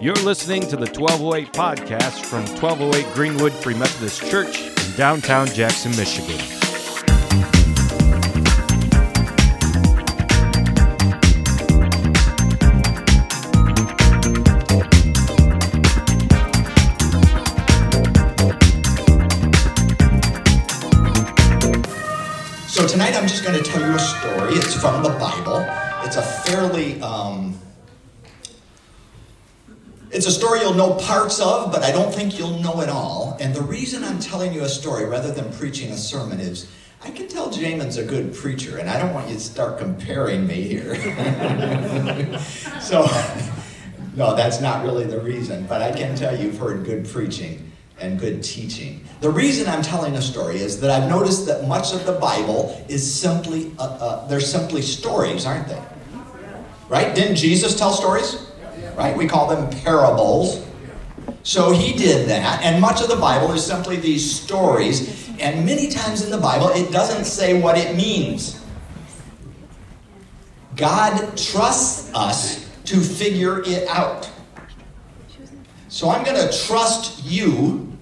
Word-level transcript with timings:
You're 0.00 0.14
listening 0.14 0.62
to 0.68 0.76
the 0.76 0.86
1208 0.86 1.52
podcast 1.52 2.24
from 2.24 2.46
1208 2.62 3.14
Greenwood 3.14 3.52
Free 3.52 3.74
Methodist 3.74 4.24
Church 4.30 4.60
in 4.60 4.96
downtown 4.96 5.48
Jackson, 5.48 5.90
Michigan. 5.96 6.38
So 22.68 22.86
tonight 22.86 23.16
I'm 23.16 23.26
just 23.26 23.42
going 23.42 23.60
to 23.60 23.64
tell 23.64 23.80
you 23.84 23.96
a 23.96 23.98
story. 23.98 24.54
It's 24.54 24.80
from 24.80 25.02
the 25.02 25.10
Bible. 25.18 25.66
It's 26.06 26.14
a 26.14 26.22
fairly, 26.22 27.02
um, 27.02 27.57
it's 30.10 30.26
a 30.26 30.30
story 30.30 30.60
you'll 30.60 30.74
know 30.74 30.94
parts 30.94 31.40
of, 31.40 31.70
but 31.70 31.82
I 31.82 31.92
don't 31.92 32.12
think 32.12 32.38
you'll 32.38 32.58
know 32.60 32.80
it 32.80 32.88
all. 32.88 33.36
And 33.40 33.54
the 33.54 33.62
reason 33.62 34.04
I'm 34.04 34.18
telling 34.18 34.54
you 34.54 34.62
a 34.62 34.68
story 34.68 35.04
rather 35.04 35.32
than 35.32 35.52
preaching 35.52 35.90
a 35.90 35.96
sermon 35.96 36.40
is 36.40 36.70
I 37.02 37.10
can 37.10 37.28
tell 37.28 37.50
Jamin's 37.50 37.96
a 37.96 38.04
good 38.04 38.34
preacher, 38.34 38.78
and 38.78 38.88
I 38.88 38.98
don't 38.98 39.14
want 39.14 39.28
you 39.28 39.34
to 39.34 39.40
start 39.40 39.78
comparing 39.78 40.46
me 40.46 40.62
here. 40.62 40.94
so, 42.80 43.06
no, 44.16 44.34
that's 44.34 44.60
not 44.60 44.84
really 44.84 45.04
the 45.04 45.20
reason, 45.20 45.66
but 45.66 45.82
I 45.82 45.92
can 45.92 46.16
tell 46.16 46.36
you've 46.36 46.58
heard 46.58 46.84
good 46.84 47.06
preaching 47.08 47.70
and 48.00 48.18
good 48.18 48.42
teaching. 48.42 49.04
The 49.20 49.30
reason 49.30 49.68
I'm 49.68 49.82
telling 49.82 50.16
a 50.16 50.22
story 50.22 50.58
is 50.58 50.80
that 50.80 50.90
I've 50.90 51.08
noticed 51.08 51.46
that 51.46 51.68
much 51.68 51.92
of 51.92 52.06
the 52.06 52.12
Bible 52.12 52.84
is 52.88 53.20
simply, 53.20 53.72
uh, 53.78 53.82
uh, 53.82 54.26
they're 54.26 54.40
simply 54.40 54.82
stories, 54.82 55.46
aren't 55.46 55.68
they? 55.68 55.82
Right? 56.88 57.14
Didn't 57.14 57.36
Jesus 57.36 57.78
tell 57.78 57.92
stories? 57.92 58.47
Right? 58.98 59.16
We 59.16 59.28
call 59.28 59.46
them 59.46 59.70
parables. 59.70 60.66
So 61.44 61.70
he 61.70 61.96
did 61.96 62.28
that, 62.28 62.62
and 62.64 62.80
much 62.80 63.00
of 63.00 63.08
the 63.08 63.16
Bible 63.16 63.52
is 63.52 63.64
simply 63.64 63.96
these 63.96 64.28
stories, 64.28 65.28
and 65.38 65.64
many 65.64 65.88
times 65.88 66.24
in 66.24 66.30
the 66.30 66.38
Bible 66.38 66.68
it 66.68 66.90
doesn't 66.90 67.24
say 67.24 67.60
what 67.60 67.78
it 67.78 67.96
means. 67.96 68.60
God 70.74 71.36
trusts 71.36 72.12
us 72.12 72.68
to 72.86 72.96
figure 73.00 73.62
it 73.64 73.86
out. 73.88 74.28
So 75.88 76.10
I'm 76.10 76.24
going 76.24 76.36
to 76.36 76.66
trust 76.66 77.24
you 77.24 77.96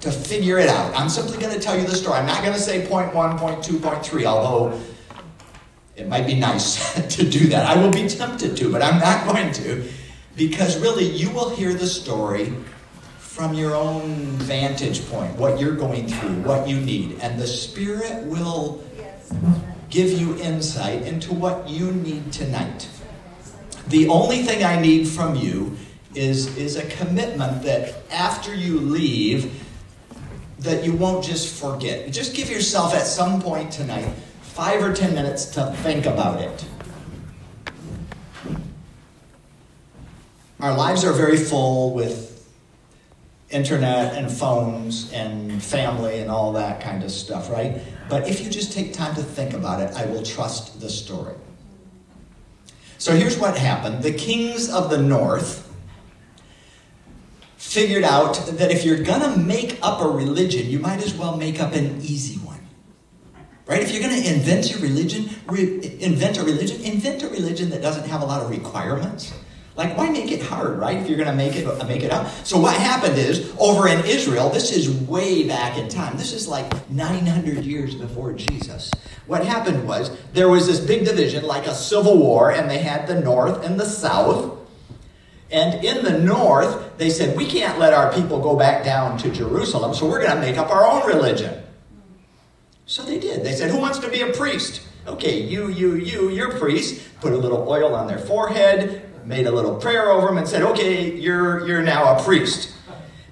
to 0.00 0.10
figure 0.10 0.58
it 0.58 0.68
out. 0.68 0.94
I'm 0.98 1.08
simply 1.08 1.38
going 1.38 1.54
to 1.54 1.60
tell 1.60 1.78
you 1.78 1.86
the 1.86 1.94
story. 1.94 2.18
I'm 2.18 2.26
not 2.26 2.42
going 2.42 2.54
to 2.54 2.60
say 2.60 2.86
point 2.86 3.14
one, 3.14 3.38
point 3.38 3.62
two, 3.62 3.78
point 3.78 4.04
three, 4.04 4.26
although 4.26 4.80
it 5.96 6.08
might 6.08 6.26
be 6.26 6.34
nice 6.34 6.94
to 7.16 7.28
do 7.28 7.46
that. 7.48 7.66
I 7.66 7.80
will 7.80 7.92
be 7.92 8.08
tempted 8.08 8.56
to, 8.56 8.72
but 8.72 8.82
I'm 8.82 8.98
not 8.98 9.26
going 9.32 9.52
to, 9.52 9.88
because 10.40 10.80
really 10.80 11.04
you 11.04 11.28
will 11.32 11.50
hear 11.50 11.74
the 11.74 11.86
story 11.86 12.50
from 13.18 13.52
your 13.52 13.74
own 13.74 14.14
vantage 14.38 15.06
point, 15.10 15.36
what 15.36 15.60
you're 15.60 15.76
going 15.76 16.08
through, 16.08 16.34
what 16.40 16.66
you 16.66 16.80
need, 16.80 17.18
and 17.20 17.38
the 17.38 17.46
Spirit 17.46 18.24
will 18.24 18.82
give 19.90 20.08
you 20.18 20.38
insight 20.38 21.02
into 21.02 21.34
what 21.34 21.68
you 21.68 21.92
need 21.92 22.32
tonight. 22.32 22.88
The 23.88 24.08
only 24.08 24.38
thing 24.42 24.64
I 24.64 24.80
need 24.80 25.06
from 25.06 25.34
you 25.34 25.76
is, 26.14 26.56
is 26.56 26.76
a 26.76 26.86
commitment 26.86 27.62
that 27.64 27.96
after 28.10 28.54
you 28.54 28.80
leave, 28.80 29.62
that 30.60 30.84
you 30.86 30.94
won't 30.94 31.22
just 31.22 31.60
forget. 31.60 32.10
Just 32.14 32.34
give 32.34 32.48
yourself 32.48 32.94
at 32.94 33.06
some 33.06 33.42
point 33.42 33.72
tonight 33.72 34.08
five 34.40 34.82
or 34.82 34.94
ten 34.94 35.14
minutes 35.14 35.44
to 35.50 35.66
think 35.82 36.06
about 36.06 36.40
it. 36.40 36.64
Our 40.62 40.76
lives 40.76 41.04
are 41.04 41.12
very 41.12 41.38
full 41.38 41.94
with 41.94 42.30
internet 43.48 44.14
and 44.14 44.30
phones 44.30 45.10
and 45.12 45.62
family 45.62 46.20
and 46.20 46.30
all 46.30 46.52
that 46.52 46.82
kind 46.82 47.02
of 47.02 47.10
stuff, 47.10 47.50
right? 47.50 47.80
But 48.08 48.28
if 48.28 48.44
you 48.44 48.50
just 48.50 48.72
take 48.72 48.92
time 48.92 49.14
to 49.14 49.22
think 49.22 49.54
about 49.54 49.80
it, 49.80 49.94
I 49.96 50.06
will 50.06 50.22
trust 50.22 50.80
the 50.80 50.90
story. 50.90 51.34
So 52.98 53.16
here's 53.16 53.38
what 53.38 53.56
happened 53.56 54.02
the 54.02 54.12
kings 54.12 54.70
of 54.70 54.90
the 54.90 54.98
north 54.98 55.66
figured 57.56 58.04
out 58.04 58.34
that 58.46 58.70
if 58.70 58.84
you're 58.84 59.02
going 59.02 59.20
to 59.20 59.38
make 59.38 59.78
up 59.80 60.02
a 60.02 60.08
religion, 60.08 60.68
you 60.68 60.78
might 60.78 61.02
as 61.02 61.14
well 61.14 61.36
make 61.36 61.60
up 61.60 61.72
an 61.72 62.00
easy 62.02 62.38
one. 62.40 62.60
Right? 63.64 63.80
If 63.80 63.92
you're 63.92 64.02
going 64.02 64.20
to 64.20 64.34
invent 64.34 64.74
a 64.74 64.78
religion, 64.80 65.30
re- 65.46 65.98
invent 66.00 66.36
a 66.36 66.42
religion, 66.42 66.82
invent 66.82 67.22
a 67.22 67.28
religion 67.28 67.70
that 67.70 67.80
doesn't 67.80 68.08
have 68.08 68.20
a 68.20 68.24
lot 68.26 68.42
of 68.42 68.50
requirements. 68.50 69.32
Like, 69.76 69.96
why 69.96 70.10
make 70.10 70.30
it 70.32 70.42
hard, 70.42 70.78
right? 70.78 70.98
If 70.98 71.08
you're 71.08 71.16
going 71.16 71.30
to 71.30 71.34
make 71.34 71.54
it 71.54 71.86
make 71.86 72.02
it 72.02 72.10
up. 72.10 72.28
So 72.44 72.58
what 72.58 72.76
happened 72.76 73.16
is, 73.16 73.54
over 73.58 73.88
in 73.88 74.04
Israel, 74.04 74.50
this 74.50 74.72
is 74.72 74.90
way 74.90 75.46
back 75.46 75.78
in 75.78 75.88
time. 75.88 76.16
This 76.16 76.32
is 76.32 76.48
like 76.48 76.90
900 76.90 77.64
years 77.64 77.94
before 77.94 78.32
Jesus. 78.32 78.90
What 79.26 79.46
happened 79.46 79.86
was 79.86 80.10
there 80.32 80.48
was 80.48 80.66
this 80.66 80.80
big 80.80 81.04
division, 81.04 81.44
like 81.44 81.66
a 81.66 81.74
civil 81.74 82.18
war, 82.18 82.50
and 82.50 82.68
they 82.68 82.78
had 82.78 83.06
the 83.06 83.20
north 83.20 83.64
and 83.64 83.78
the 83.78 83.84
south. 83.86 84.58
And 85.52 85.84
in 85.84 86.04
the 86.04 86.18
north, 86.18 86.96
they 86.98 87.10
said, 87.10 87.36
we 87.36 87.46
can't 87.46 87.78
let 87.78 87.92
our 87.92 88.12
people 88.12 88.40
go 88.40 88.56
back 88.56 88.84
down 88.84 89.18
to 89.18 89.30
Jerusalem, 89.30 89.94
so 89.94 90.08
we're 90.08 90.22
going 90.22 90.34
to 90.34 90.40
make 90.40 90.58
up 90.58 90.70
our 90.70 90.86
own 90.86 91.06
religion. 91.06 91.62
So 92.86 93.02
they 93.02 93.18
did. 93.18 93.44
They 93.44 93.52
said, 93.52 93.70
who 93.70 93.78
wants 93.78 94.00
to 94.00 94.08
be 94.08 94.20
a 94.20 94.32
priest? 94.32 94.82
Okay, 95.06 95.40
you, 95.40 95.68
you, 95.68 95.94
you, 95.94 96.28
you're 96.28 96.58
priest. 96.58 97.00
Put 97.20 97.32
a 97.32 97.36
little 97.36 97.68
oil 97.68 97.94
on 97.94 98.06
their 98.06 98.18
forehead, 98.18 99.09
made 99.30 99.46
a 99.46 99.50
little 99.50 99.76
prayer 99.76 100.10
over 100.10 100.26
them, 100.26 100.36
and 100.36 100.46
said, 100.46 100.62
okay, 100.62 101.14
you're, 101.14 101.66
you're 101.66 101.82
now 101.82 102.16
a 102.16 102.22
priest. 102.22 102.74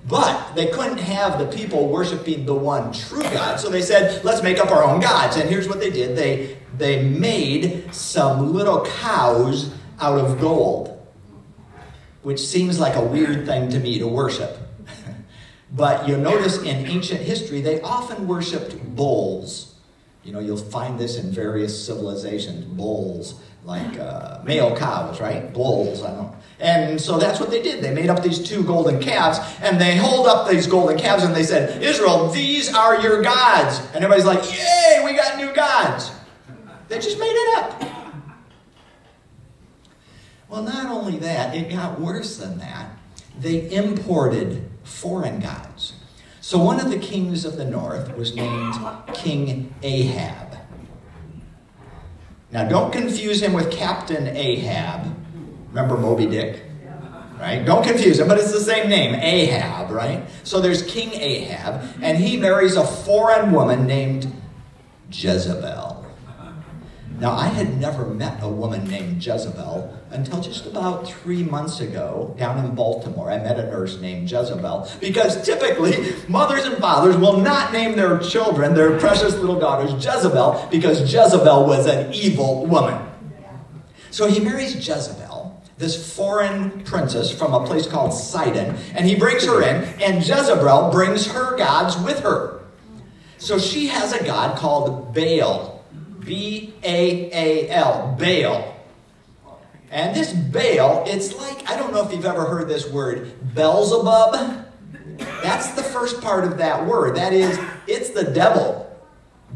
But 0.06 0.54
they 0.54 0.68
couldn't 0.68 0.98
have 0.98 1.38
the 1.38 1.46
people 1.54 1.88
worshiping 1.88 2.46
the 2.46 2.54
one 2.54 2.94
true 2.94 3.22
God, 3.22 3.60
so 3.60 3.68
they 3.68 3.82
said, 3.82 4.24
let's 4.24 4.42
make 4.42 4.58
up 4.58 4.70
our 4.70 4.82
own 4.82 5.00
gods. 5.00 5.36
And 5.36 5.50
here's 5.50 5.68
what 5.68 5.80
they 5.80 5.90
did 5.90 6.16
they, 6.16 6.56
they 6.78 7.02
made 7.02 7.92
some 7.94 8.54
little 8.54 8.86
cows 8.86 9.70
out 10.00 10.18
of 10.18 10.40
gold 10.40 10.98
which 12.22 12.40
seems 12.40 12.78
like 12.78 12.94
a 12.94 13.02
weird 13.02 13.46
thing 13.46 13.70
to 13.70 13.78
me 13.78 13.98
to 13.98 14.06
worship. 14.06 14.58
but 15.72 16.06
you'll 16.06 16.20
notice 16.20 16.58
in 16.58 16.86
ancient 16.86 17.20
history, 17.20 17.60
they 17.60 17.80
often 17.80 18.26
worshiped 18.26 18.76
bulls. 18.94 19.74
You 20.24 20.32
know, 20.32 20.40
you'll 20.40 20.56
find 20.56 20.98
this 20.98 21.16
in 21.16 21.30
various 21.30 21.86
civilizations 21.86 22.64
bulls, 22.64 23.40
like 23.64 23.98
uh, 23.98 24.40
male 24.44 24.76
cows, 24.76 25.20
right? 25.20 25.52
Bulls, 25.52 26.02
I 26.02 26.14
don't 26.14 26.34
And 26.58 27.00
so 27.00 27.18
that's 27.18 27.40
what 27.40 27.50
they 27.50 27.62
did. 27.62 27.82
They 27.82 27.94
made 27.94 28.10
up 28.10 28.22
these 28.22 28.38
two 28.38 28.62
golden 28.64 29.00
calves, 29.00 29.38
and 29.60 29.80
they 29.80 29.96
hold 29.96 30.26
up 30.26 30.48
these 30.48 30.66
golden 30.66 30.98
calves 30.98 31.24
and 31.24 31.34
they 31.34 31.44
said, 31.44 31.82
Israel, 31.82 32.28
these 32.28 32.74
are 32.74 33.00
your 33.00 33.22
gods. 33.22 33.78
And 33.94 34.04
everybody's 34.04 34.26
like, 34.26 34.44
yay, 34.52 35.02
we 35.04 35.14
got 35.14 35.36
new 35.38 35.52
gods. 35.54 36.10
They 36.88 36.98
just 36.98 37.18
made 37.18 37.26
it 37.26 37.58
up. 37.58 37.82
Well, 40.48 40.62
not 40.62 40.86
only 40.86 41.18
that, 41.18 41.54
it 41.54 41.70
got 41.70 42.00
worse 42.00 42.38
than 42.38 42.58
that. 42.58 42.90
They 43.38 43.70
imported 43.70 44.68
foreign 44.82 45.40
gods. 45.40 45.92
So 46.48 46.56
one 46.56 46.80
of 46.80 46.88
the 46.88 46.98
kings 46.98 47.44
of 47.44 47.58
the 47.58 47.64
north 47.66 48.16
was 48.16 48.34
named 48.34 48.74
King 49.12 49.74
Ahab. 49.82 50.56
Now, 52.50 52.66
don't 52.66 52.90
confuse 52.90 53.42
him 53.42 53.52
with 53.52 53.70
Captain 53.70 54.34
Ahab. 54.34 55.14
Remember 55.68 55.98
Moby 55.98 56.24
Dick? 56.24 56.62
Right? 57.38 57.62
Don't 57.66 57.84
confuse 57.84 58.18
him, 58.18 58.28
but 58.28 58.38
it's 58.38 58.50
the 58.50 58.62
same 58.62 58.88
name, 58.88 59.14
Ahab, 59.16 59.90
right? 59.90 60.26
So 60.42 60.62
there's 60.62 60.80
King 60.84 61.12
Ahab, 61.12 61.86
and 62.00 62.16
he 62.16 62.38
marries 62.38 62.76
a 62.76 62.86
foreign 62.86 63.52
woman 63.52 63.86
named 63.86 64.32
Jezebel. 65.10 65.97
Now, 67.20 67.32
I 67.32 67.48
had 67.48 67.80
never 67.80 68.06
met 68.06 68.38
a 68.42 68.48
woman 68.48 68.88
named 68.88 69.26
Jezebel 69.26 69.92
until 70.12 70.40
just 70.40 70.66
about 70.66 71.10
three 71.10 71.42
months 71.42 71.80
ago 71.80 72.32
down 72.38 72.64
in 72.64 72.76
Baltimore. 72.76 73.28
I 73.28 73.38
met 73.38 73.58
a 73.58 73.64
nurse 73.64 73.98
named 74.00 74.30
Jezebel 74.30 74.88
because 75.00 75.44
typically 75.44 76.14
mothers 76.28 76.64
and 76.64 76.78
fathers 76.78 77.16
will 77.16 77.38
not 77.38 77.72
name 77.72 77.96
their 77.96 78.18
children, 78.20 78.72
their 78.72 79.00
precious 79.00 79.34
little 79.34 79.58
daughters, 79.58 79.92
Jezebel 79.94 80.68
because 80.70 81.12
Jezebel 81.12 81.66
was 81.66 81.86
an 81.86 82.14
evil 82.14 82.66
woman. 82.66 83.04
So 84.12 84.28
he 84.28 84.38
marries 84.38 84.76
Jezebel, 84.76 85.60
this 85.76 86.14
foreign 86.14 86.84
princess 86.84 87.36
from 87.36 87.52
a 87.52 87.66
place 87.66 87.88
called 87.88 88.14
Sidon, 88.14 88.76
and 88.94 89.04
he 89.04 89.16
brings 89.16 89.44
her 89.44 89.60
in, 89.60 89.82
and 90.00 90.24
Jezebel 90.24 90.92
brings 90.92 91.26
her 91.26 91.56
gods 91.56 91.96
with 91.98 92.20
her. 92.20 92.60
So 93.38 93.58
she 93.58 93.88
has 93.88 94.12
a 94.12 94.22
god 94.24 94.56
called 94.56 95.12
Baal. 95.12 95.77
B 96.28 96.74
A 96.84 97.30
A 97.32 97.70
L, 97.70 98.14
Baal. 98.18 98.76
And 99.90 100.14
this 100.14 100.34
Baal, 100.34 101.04
it's 101.06 101.34
like, 101.34 101.66
I 101.68 101.74
don't 101.76 101.94
know 101.94 102.04
if 102.06 102.12
you've 102.12 102.26
ever 102.26 102.44
heard 102.44 102.68
this 102.68 102.86
word, 102.90 103.32
Beelzebub. 103.54 104.66
That's 105.42 105.72
the 105.72 105.82
first 105.82 106.20
part 106.20 106.44
of 106.44 106.58
that 106.58 106.86
word. 106.86 107.16
That 107.16 107.32
is, 107.32 107.58
it's 107.86 108.10
the 108.10 108.24
devil, 108.24 108.94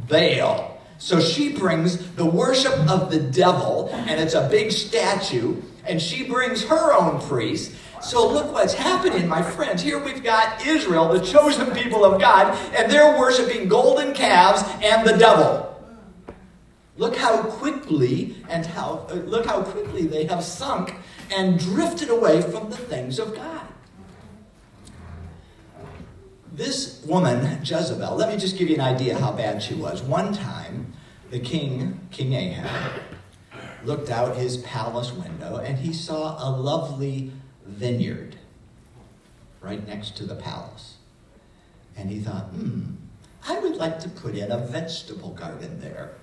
Baal. 0.09 0.81
So 0.97 1.21
she 1.21 1.53
brings 1.53 2.13
the 2.13 2.25
worship 2.25 2.73
of 2.89 3.11
the 3.11 3.21
devil, 3.21 3.91
and 3.93 4.19
it's 4.19 4.35
a 4.35 4.49
big 4.49 4.73
statue, 4.73 5.61
and 5.85 6.01
she 6.01 6.25
brings 6.25 6.65
her 6.65 6.95
own 6.95 7.21
priest, 7.21 7.73
So 8.03 8.29
look 8.29 8.53
what's 8.53 8.75
happening, 8.75 9.29
my 9.29 9.43
friends. 9.43 9.81
Here 9.81 10.03
we've 10.03 10.25
got 10.25 10.67
Israel, 10.67 11.09
the 11.13 11.25
chosen 11.25 11.71
people 11.73 12.05
of 12.05 12.21
God, 12.21 12.59
and 12.75 12.91
they're 12.91 13.17
worshiping 13.19 13.69
golden 13.69 14.13
calves 14.13 14.65
and 14.83 15.07
the 15.07 15.17
devil. 15.17 15.72
Look 16.97 17.17
how 17.17 17.43
quickly 17.43 18.37
and 18.49 18.67
how 18.67 19.07
uh, 19.11 19.15
look 19.15 19.47
how 19.47 19.63
quickly 19.63 20.07
they 20.07 20.25
have 20.25 20.45
sunk 20.45 20.95
and 21.35 21.59
drifted 21.59 22.11
away 22.11 22.43
from 22.43 22.69
the 22.69 22.77
things 22.77 23.19
of 23.19 23.35
God. 23.35 23.67
This 26.53 27.03
woman, 27.07 27.61
Jezebel, 27.65 28.15
let 28.15 28.29
me 28.29 28.37
just 28.37 28.59
give 28.59 28.69
you 28.69 28.75
an 28.75 28.83
idea 28.83 29.19
how 29.19 29.33
bad 29.33 29.63
she 29.63 29.73
was. 29.73 30.03
One 30.03 30.35
time, 30.35 30.93
the 31.31 31.41
king, 31.41 31.99
King 32.11 32.35
Ahab, 32.35 33.01
looked 33.85 34.11
out 34.11 34.37
his 34.37 34.59
palace 34.59 35.13
window 35.13 35.57
and 35.57 35.79
he 35.79 35.95
saw 35.95 36.37
a 36.47 36.49
lovely 36.55 37.33
vineyard 37.65 38.37
right 39.63 39.87
next 39.87 40.15
to 40.19 40.25
the 40.25 40.35
palace. 40.35 40.97
And 41.97 42.11
he 42.11 42.21
thought, 42.21 42.45
hmm, 42.51 42.97
I 43.49 43.59
would 43.59 43.77
like 43.77 43.99
to 44.01 44.11
put 44.11 44.35
in 44.35 44.53
a 44.53 44.59
vegetable 44.59 45.31
garden 45.31 45.81
there. 45.81 46.17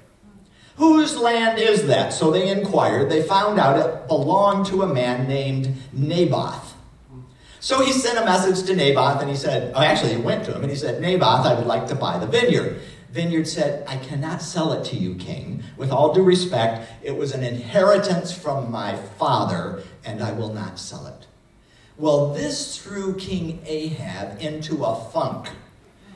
Whose 0.79 1.17
land 1.17 1.59
is 1.59 1.87
that? 1.87 2.13
So 2.13 2.31
they 2.31 2.47
inquired. 2.47 3.11
They 3.11 3.21
found 3.21 3.59
out 3.59 3.77
it 3.77 4.07
belonged 4.07 4.65
to 4.67 4.83
a 4.83 4.87
man 4.87 5.27
named 5.27 5.75
Naboth. 5.91 6.73
So 7.59 7.81
he 7.81 7.91
sent 7.91 8.17
a 8.17 8.23
message 8.23 8.65
to 8.65 8.73
Naboth 8.73 9.19
and 9.19 9.29
he 9.29 9.35
said, 9.35 9.73
oh, 9.75 9.81
actually, 9.81 10.15
he 10.15 10.21
went 10.21 10.45
to 10.45 10.55
him 10.55 10.61
and 10.61 10.71
he 10.71 10.77
said, 10.77 11.01
Naboth, 11.01 11.45
I 11.45 11.53
would 11.53 11.67
like 11.67 11.87
to 11.87 11.95
buy 11.95 12.17
the 12.17 12.27
vineyard. 12.27 12.79
Vineyard 13.11 13.45
said, 13.45 13.85
I 13.89 13.97
cannot 13.97 14.41
sell 14.41 14.71
it 14.71 14.85
to 14.85 14.95
you, 14.95 15.15
king. 15.15 15.63
With 15.75 15.91
all 15.91 16.13
due 16.13 16.23
respect, 16.23 16.89
it 17.03 17.17
was 17.17 17.33
an 17.33 17.43
inheritance 17.43 18.31
from 18.31 18.71
my 18.71 18.95
father, 18.95 19.83
and 20.05 20.23
I 20.23 20.31
will 20.31 20.53
not 20.53 20.79
sell 20.79 21.07
it. 21.07 21.27
Well, 21.97 22.33
this 22.33 22.77
threw 22.77 23.15
King 23.15 23.61
Ahab 23.65 24.41
into 24.41 24.85
a 24.85 24.95
funk. 25.11 25.49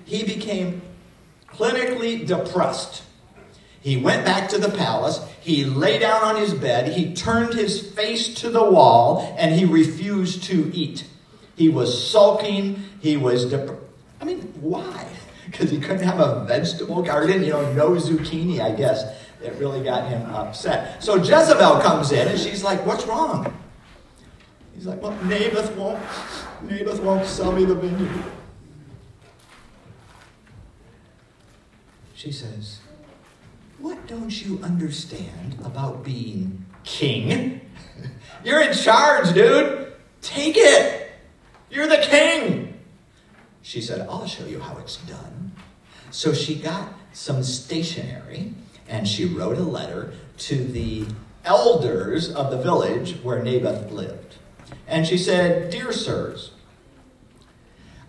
He 0.05 0.23
became 0.23 0.83
clinically 1.49 2.25
depressed. 2.25 3.03
He 3.83 3.97
went 3.97 4.23
back 4.23 4.47
to 4.49 4.57
the 4.57 4.69
palace. 4.69 5.19
He 5.41 5.65
lay 5.65 5.99
down 5.99 6.23
on 6.23 6.37
his 6.37 6.53
bed. 6.53 6.93
He 6.93 7.13
turned 7.13 7.53
his 7.53 7.85
face 7.91 8.33
to 8.35 8.49
the 8.49 8.63
wall 8.63 9.35
and 9.37 9.53
he 9.53 9.65
refused 9.65 10.43
to 10.45 10.71
eat. 10.73 11.05
He 11.57 11.67
was 11.67 12.09
sulking. 12.09 12.81
He 13.01 13.17
was 13.17 13.45
depressed. 13.45 13.81
I 14.21 14.25
mean, 14.25 14.39
why? 14.59 15.07
Because 15.45 15.69
he 15.69 15.79
couldn't 15.79 16.01
have 16.01 16.19
a 16.19 16.45
vegetable 16.45 17.03
garden, 17.03 17.43
you 17.43 17.51
know, 17.51 17.73
no 17.73 17.91
zucchini, 17.91 18.59
I 18.59 18.71
guess. 18.71 19.03
It 19.39 19.53
really 19.59 19.83
got 19.83 20.09
him 20.09 20.23
upset. 20.33 21.03
So 21.03 21.17
Jezebel 21.17 21.79
comes 21.79 22.11
in 22.11 22.27
and 22.27 22.39
she's 22.39 22.63
like, 22.63 22.83
What's 22.87 23.05
wrong? 23.05 23.53
He's 24.73 24.87
like, 24.87 24.99
Well, 24.99 25.11
Naboth 25.25 25.75
won't, 25.75 25.99
Naboth 26.63 27.01
won't 27.01 27.27
sell 27.27 27.51
me 27.51 27.65
the 27.65 27.75
vineyard. 27.75 28.23
She 32.15 32.31
says, 32.31 32.79
what 33.83 34.07
don't 34.07 34.45
you 34.45 34.61
understand 34.63 35.57
about 35.65 36.05
being 36.05 36.65
king? 36.85 37.59
You're 38.45 38.61
in 38.61 38.73
charge, 38.73 39.33
dude. 39.33 39.91
Take 40.21 40.55
it. 40.55 41.11
You're 41.69 41.87
the 41.87 41.97
king. 41.97 42.79
She 43.61 43.81
said, 43.81 44.07
I'll 44.07 44.25
show 44.25 44.45
you 44.45 44.61
how 44.61 44.77
it's 44.77 44.95
done. 44.97 45.51
So 46.11 46.33
she 46.33 46.55
got 46.55 46.93
some 47.11 47.43
stationery 47.43 48.53
and 48.87 49.05
she 49.05 49.25
wrote 49.25 49.57
a 49.57 49.63
letter 49.63 50.13
to 50.37 50.63
the 50.63 51.05
elders 51.43 52.31
of 52.31 52.51
the 52.51 52.57
village 52.57 53.17
where 53.21 53.43
Naboth 53.43 53.91
lived. 53.91 54.37
And 54.87 55.05
she 55.05 55.17
said, 55.17 55.71
Dear 55.71 55.91
sirs, 55.91 56.51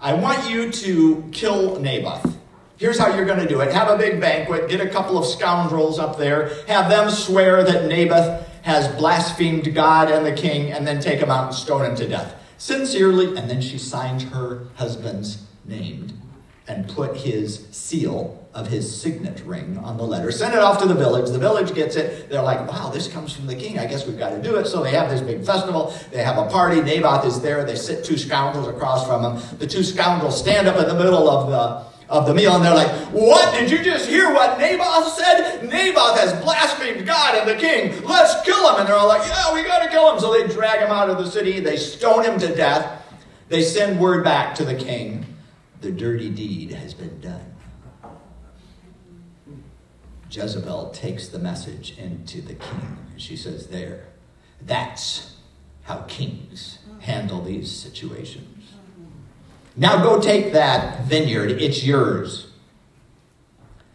I 0.01 0.15
want 0.15 0.49
you 0.49 0.71
to 0.71 1.29
kill 1.33 1.81
Naboth. 1.81 2.37
Here's 2.77 2.99
how 2.99 3.15
you're 3.15 3.25
going 3.25 3.39
to 3.39 3.49
do 3.49 3.61
it. 3.61 3.73
Have 3.73 3.89
a 3.89 3.97
big 3.97 4.21
banquet, 4.21 4.69
get 4.69 4.81
a 4.81 4.89
couple 4.89 5.17
of 5.17 5.25
scoundrels 5.25 5.99
up 5.99 6.19
there, 6.19 6.65
have 6.67 6.91
them 6.91 7.09
swear 7.09 7.63
that 7.63 7.87
Naboth 7.87 8.49
has 8.63 8.89
blasphemed 8.97 9.73
God 9.75 10.11
and 10.11 10.27
the 10.27 10.33
king, 10.33 10.73
and 10.73 10.87
then 10.87 11.01
take 11.01 11.21
him 11.21 11.31
out 11.31 11.47
and 11.47 11.55
stone 11.55 11.85
him 11.85 11.95
to 11.97 12.09
death. 12.09 12.35
Sincerely, 12.59 13.37
and 13.37 13.49
then 13.49 13.61
she 13.61 13.79
signed 13.79 14.23
her 14.23 14.67
husband's 14.77 15.45
name 15.65 16.21
and 16.67 16.89
put 16.89 17.17
his 17.17 17.69
seal 17.71 18.41
of 18.55 18.69
his 18.69 19.01
signet 19.01 19.43
ring 19.45 19.77
on 19.79 19.97
the 19.97 20.05
letter. 20.05 20.33
Send 20.33 20.55
it 20.55 20.61
off 20.61 20.81
to 20.81 20.89
the 20.89 20.95
village. 20.95 21.31
The 21.31 21.39
village 21.39 21.75
gets 21.75 21.97
it. 21.97 22.31
They're 22.31 22.43
like, 22.43 22.67
wow, 22.67 22.89
this 22.89 23.07
comes 23.07 23.35
from 23.35 23.47
the 23.47 23.55
king. 23.55 23.79
I 23.79 23.87
guess 23.87 24.07
we've 24.07 24.19
got 24.19 24.31
to 24.31 24.41
do 24.41 24.57
it. 24.57 24.67
So 24.67 24.83
they 24.83 24.93
have 24.93 25.11
this 25.11 25.21
big 25.21 25.45
festival. 25.45 25.95
They 26.11 26.23
have 26.23 26.39
a 26.39 26.49
party. 26.49 26.81
Naboth 26.81 27.27
is 27.27 27.43
there. 27.43 27.65
They 27.65 27.75
sit 27.75 28.05
two 28.05 28.17
scoundrels 28.17 28.69
across 28.69 29.07
from 29.07 29.25
him. 29.25 29.59
The 29.59 29.67
two 29.67 29.83
scoundrels 29.83 30.39
stand 30.39 30.69
up 30.69 30.81
in 30.81 30.89
the 30.89 30.95
middle 30.95 31.29
of 31.29 31.51
the 31.51 31.94
of 32.09 32.27
the 32.27 32.35
meal, 32.35 32.55
and 32.55 32.65
they're 32.65 32.75
like, 32.75 32.91
What? 33.13 33.55
Did 33.55 33.71
you 33.71 33.83
just 33.83 34.09
hear 34.09 34.33
what 34.33 34.59
Naboth 34.59 35.15
said? 35.15 35.63
Naboth 35.69 36.19
has 36.19 36.33
blasphemed 36.43 37.07
God 37.07 37.37
and 37.37 37.49
the 37.49 37.57
king. 37.57 38.05
Let's 38.05 38.45
kill 38.45 38.71
him. 38.71 38.81
And 38.81 38.89
they're 38.89 38.97
all 38.97 39.09
like, 39.09 39.27
Yeah, 39.27 39.55
we 39.55 39.63
got 39.63 39.83
to 39.83 39.89
kill 39.89 40.13
him. 40.13 40.21
So 40.21 40.33
they 40.33 40.47
drag 40.53 40.81
him 40.81 40.91
out 40.91 41.11
of 41.11 41.19
the 41.19 41.31
city. 41.31 41.61
They 41.61 41.77
stone 41.77 42.25
him 42.25 42.39
to 42.41 42.55
death. 42.55 43.03
They 43.49 43.63
send 43.63 44.01
word 44.01 44.25
back 44.25 44.55
to 44.57 44.65
the 44.65 44.75
king 44.75 45.27
the 45.85 45.93
dirty 45.93 46.31
deed 46.31 46.73
has 46.73 46.95
been 46.95 47.21
done. 47.21 47.55
Jezebel 50.31 50.91
takes 50.91 51.29
the 51.29 51.39
message 51.39 51.97
into 51.99 52.41
the 52.41 52.55
king. 52.55 52.97
And 53.13 53.21
she 53.21 53.37
says, 53.37 53.67
There, 53.67 54.07
that's 54.63 55.37
how 55.83 56.05
kings 56.09 56.79
handle 57.01 57.43
these 57.43 57.71
situations. 57.71 58.54
Now 59.77 60.03
go 60.03 60.21
take 60.21 60.53
that 60.53 61.05
vineyard, 61.05 61.51
it's 61.51 61.85
yours. 61.85 62.49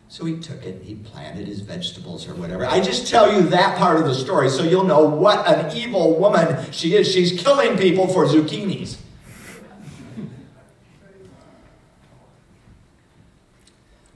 So 0.09 0.25
he 0.25 0.39
took 0.39 0.65
it, 0.65 0.81
he 0.83 0.95
planted 0.95 1.47
his 1.47 1.61
vegetables 1.61 2.27
or 2.27 2.33
whatever. 2.33 2.65
I 2.65 2.81
just 2.81 3.07
tell 3.07 3.31
you 3.31 3.43
that 3.49 3.77
part 3.77 3.99
of 3.99 4.05
the 4.05 4.15
story 4.15 4.49
so 4.49 4.63
you'll 4.63 4.83
know 4.83 5.07
what 5.07 5.47
an 5.47 5.75
evil 5.77 6.19
woman 6.19 6.71
she 6.71 6.95
is. 6.95 7.11
She's 7.11 7.39
killing 7.41 7.77
people 7.77 8.07
for 8.07 8.25
zucchinis. 8.25 8.97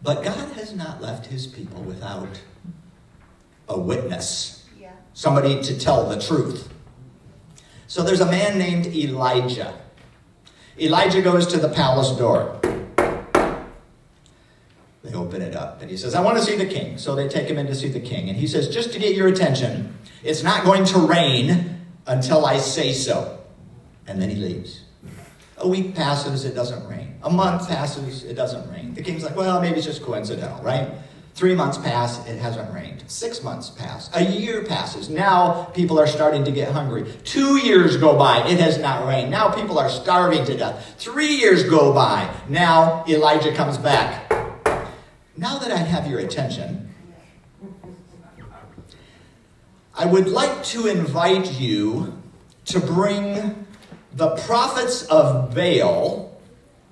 But 0.02 0.22
God 0.22 0.52
has 0.54 0.76
not 0.76 1.02
left 1.02 1.28
his 1.28 1.48
people 1.48 1.82
without 1.84 2.42
a 3.70 3.80
witness, 3.80 4.68
yeah. 4.78 4.92
somebody 5.14 5.62
to 5.64 5.80
tell 5.80 6.10
the 6.10 6.20
truth. 6.20 6.68
So 7.88 8.04
there's 8.04 8.20
a 8.20 8.26
man 8.26 8.58
named 8.58 8.88
Elijah. 8.88 9.80
Elijah 10.80 11.22
goes 11.22 11.46
to 11.48 11.58
the 11.58 11.70
palace 11.70 12.12
door. 12.18 12.60
They 15.04 15.14
open 15.14 15.42
it 15.42 15.56
up, 15.56 15.82
and 15.82 15.92
he 15.92 15.98
says, 15.98 16.16
I 16.16 16.22
want 16.22 16.38
to 16.38 16.44
see 16.44 16.56
the 16.56 16.66
king. 16.66 16.98
So 16.98 17.14
they 17.14 17.28
take 17.28 17.48
him 17.48 17.58
in 17.58 17.68
to 17.68 17.76
see 17.76 17.90
the 17.90 18.00
king. 18.00 18.30
And 18.30 18.38
he 18.38 18.48
says, 18.48 18.70
Just 18.70 18.94
to 18.94 19.00
get 19.00 19.16
your 19.16 19.28
attention, 19.28 19.98
it's 20.24 20.44
not 20.44 20.64
going 20.64 20.86
to 20.86 21.00
rain 21.00 21.82
until 22.08 22.46
I 22.46 22.58
say 22.58 22.94
so. 22.94 23.40
And 24.08 24.22
then 24.22 24.30
he 24.30 24.38
leaves. 24.38 24.82
A 25.58 25.68
week 25.68 25.94
passes, 25.94 26.46
it 26.46 26.56
doesn't 26.56 26.88
rain. 26.88 27.18
A 27.22 27.30
month 27.30 27.68
passes, 27.68 28.24
it 28.24 28.34
doesn't 28.34 28.70
rain. 28.72 28.94
The 28.94 29.02
king's 29.02 29.24
like, 29.24 29.36
Well, 29.36 29.62
maybe 29.62 29.78
it's 29.78 29.86
just 29.86 30.02
coincidental, 30.02 30.64
right? 30.64 30.90
Three 31.36 31.56
months 31.56 31.80
pass, 31.80 32.26
it 32.28 32.38
hasn't 32.38 32.72
rained. 32.72 33.04
Six 33.08 33.42
months 33.42 33.72
pass. 33.72 34.10
A 34.14 34.24
year 34.24 34.64
passes. 34.64 35.10
Now 35.10 35.64
people 35.74 36.00
are 36.00 36.06
starting 36.06 36.44
to 36.44 36.52
get 36.52 36.72
hungry. 36.72 37.12
Two 37.24 37.58
years 37.58 37.98
go 37.98 38.16
by, 38.16 38.48
it 38.48 38.60
has 38.60 38.78
not 38.78 39.08
rained. 39.08 39.32
Now 39.32 39.50
people 39.50 39.80
are 39.80 39.90
starving 39.90 40.46
to 40.46 40.56
death. 40.56 40.96
Three 41.00 41.36
years 41.36 41.64
go 41.64 41.92
by. 41.92 42.32
Now 42.48 43.04
Elijah 43.08 43.52
comes 43.52 43.80
back. 43.80 44.32
Now 45.36 45.58
that 45.58 45.72
I 45.72 45.78
have 45.78 46.08
your 46.08 46.20
attention, 46.20 46.94
I 49.96 50.06
would 50.06 50.28
like 50.28 50.64
to 50.66 50.86
invite 50.86 51.60
you 51.60 52.22
to 52.66 52.80
bring 52.80 53.66
the 54.14 54.36
prophets 54.38 55.04
of 55.08 55.56
Baal 55.56 56.33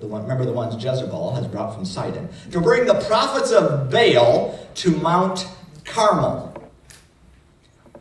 the 0.01 0.08
one, 0.08 0.24
remember 0.24 0.46
the 0.46 0.51
ones 0.51 0.84
Jezebel 0.84 1.36
has 1.36 1.48
brought 1.48 1.75
from 1.75 1.86
Sidon, 1.86 2.27
to 2.51 2.60
bring 2.60 2.86
the 2.86 2.96
prophets 3.01 3.51
of 3.51 3.91
Baal 3.91 4.60
to 4.75 4.91
Mount 4.98 5.48
Carmel. 5.86 6.50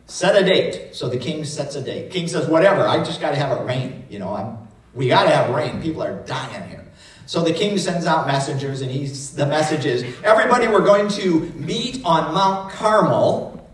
Set 0.07 0.35
a 0.35 0.43
date. 0.43 0.93
So 0.93 1.07
the 1.07 1.17
king 1.17 1.45
sets 1.45 1.75
a 1.75 1.81
date. 1.81 2.11
King 2.11 2.27
says, 2.27 2.47
whatever, 2.47 2.85
I 2.85 3.03
just 3.03 3.21
got 3.21 3.31
to 3.31 3.37
have 3.37 3.57
it 3.57 3.63
rain. 3.63 4.03
You 4.09 4.19
know, 4.19 4.33
I'm, 4.33 4.57
we 4.93 5.07
got 5.07 5.23
to 5.23 5.29
have 5.29 5.55
rain. 5.55 5.81
People 5.81 6.03
are 6.03 6.15
dying 6.25 6.67
here. 6.69 6.85
So 7.27 7.43
the 7.43 7.53
king 7.53 7.77
sends 7.77 8.05
out 8.05 8.27
messengers, 8.27 8.81
and 8.81 8.91
he's, 8.91 9.33
the 9.33 9.45
message 9.45 9.85
is, 9.85 10.03
everybody, 10.23 10.67
we're 10.67 10.83
going 10.83 11.07
to 11.09 11.41
meet 11.55 12.03
on 12.03 12.33
Mount 12.33 12.73
Carmel. 12.73 13.69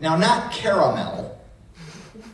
Now, 0.00 0.16
not 0.16 0.50
caramel. 0.50 1.35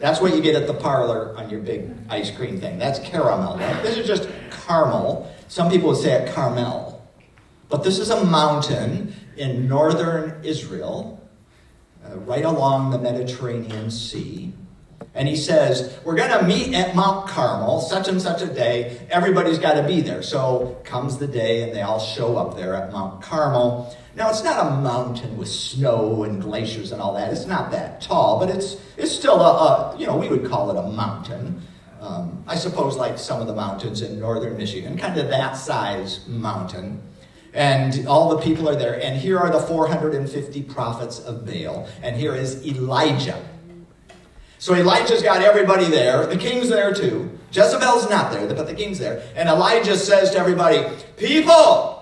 That's 0.02 0.21
what 0.21 0.35
you 0.35 0.42
get 0.42 0.56
at 0.56 0.66
the 0.66 0.75
parlor 0.75 1.32
on 1.37 1.49
your 1.49 1.61
big 1.61 1.88
ice 2.11 2.28
cream 2.28 2.61
thing. 2.61 2.76
That's 2.76 2.99
caramel. 2.99 3.56
Right? 3.56 3.82
This 3.85 3.97
is 3.97 4.04
just 4.04 4.28
Carmel. 4.50 5.32
Some 5.47 5.71
people 5.71 5.90
would 5.90 5.99
say 5.99 6.21
it 6.21 6.35
Carmel. 6.35 7.09
But 7.68 7.85
this 7.85 8.00
is 8.00 8.11
a 8.11 8.25
mountain 8.25 9.14
in 9.37 9.68
northern 9.68 10.44
Israel, 10.44 11.25
uh, 12.04 12.16
right 12.16 12.44
along 12.44 12.90
the 12.90 12.99
Mediterranean 12.99 13.92
Sea. 13.92 14.52
And 15.14 15.28
he 15.28 15.37
says, 15.37 15.97
We're 16.04 16.16
going 16.16 16.37
to 16.37 16.49
meet 16.49 16.75
at 16.75 16.97
Mount 16.97 17.28
Carmel, 17.28 17.80
such 17.80 18.09
and 18.09 18.21
such 18.21 18.42
a 18.42 18.52
day. 18.52 19.06
Everybody's 19.09 19.61
got 19.61 19.75
to 19.75 19.85
be 19.85 20.00
there. 20.00 20.25
So 20.25 20.80
comes 20.82 21.18
the 21.18 21.28
day, 21.28 21.62
and 21.62 21.73
they 21.73 21.82
all 21.82 22.00
show 22.00 22.37
up 22.37 22.56
there 22.56 22.75
at 22.75 22.90
Mount 22.90 23.23
Carmel. 23.23 23.97
Now, 24.14 24.28
it's 24.28 24.45
not 24.45 24.66
a 24.66 24.76
mountain 24.76 25.38
with 25.38 25.49
snow 25.49 26.25
and 26.25 26.40
glaciers 26.42 26.92
and 26.92 27.00
all 27.00 27.14
that. 27.14 27.33
It's 27.33 27.47
not 27.47 27.71
that 27.71 28.02
tall, 28.02 28.38
but 28.38 28.50
it's, 28.50 28.76
it's 28.99 29.11
still 29.11 29.40
a, 29.40 29.95
a 29.95 29.97
you 29.99 30.07
know, 30.07 30.16
we 30.16 30.28
would 30.28 30.45
call 30.45 30.71
it 30.71 30.76
a 30.76 30.90
mountain. 30.90 31.62
Um, 32.00 32.45
I 32.47 32.57
suppose 32.57 32.97
like 32.97 33.19
some 33.19 33.40
of 33.40 33.47
the 33.47 33.54
mountains 33.54 34.02
in 34.02 34.19
northern 34.19 34.57
Michigan, 34.57 34.99
kind 34.99 35.19
of 35.19 35.28
that 35.28 35.52
size 35.52 36.26
mountain. 36.26 37.00
And 37.54 38.07
all 38.07 38.31
the 38.31 38.38
people 38.38 38.69
are 38.69 38.76
there. 38.76 39.00
And 39.02 39.19
here 39.19 39.38
are 39.38 39.50
the 39.50 39.61
450 39.61 40.62
prophets 40.64 41.21
of 41.21 41.47
Baal. 41.47 41.88
And 42.02 42.16
here 42.16 42.35
is 42.35 42.66
Elijah. 42.66 43.42
So 44.59 44.75
Elijah's 44.75 45.23
got 45.23 45.42
everybody 45.42 45.87
there. 45.87 46.26
The 46.26 46.37
king's 46.37 46.69
there 46.69 46.95
too. 46.95 47.38
Jezebel's 47.52 48.09
not 48.09 48.33
there, 48.33 48.47
but 48.47 48.66
the 48.66 48.75
king's 48.75 48.99
there. 48.99 49.23
And 49.37 49.49
Elijah 49.49 49.97
says 49.97 50.31
to 50.31 50.38
everybody, 50.38 50.85
People, 51.16 52.01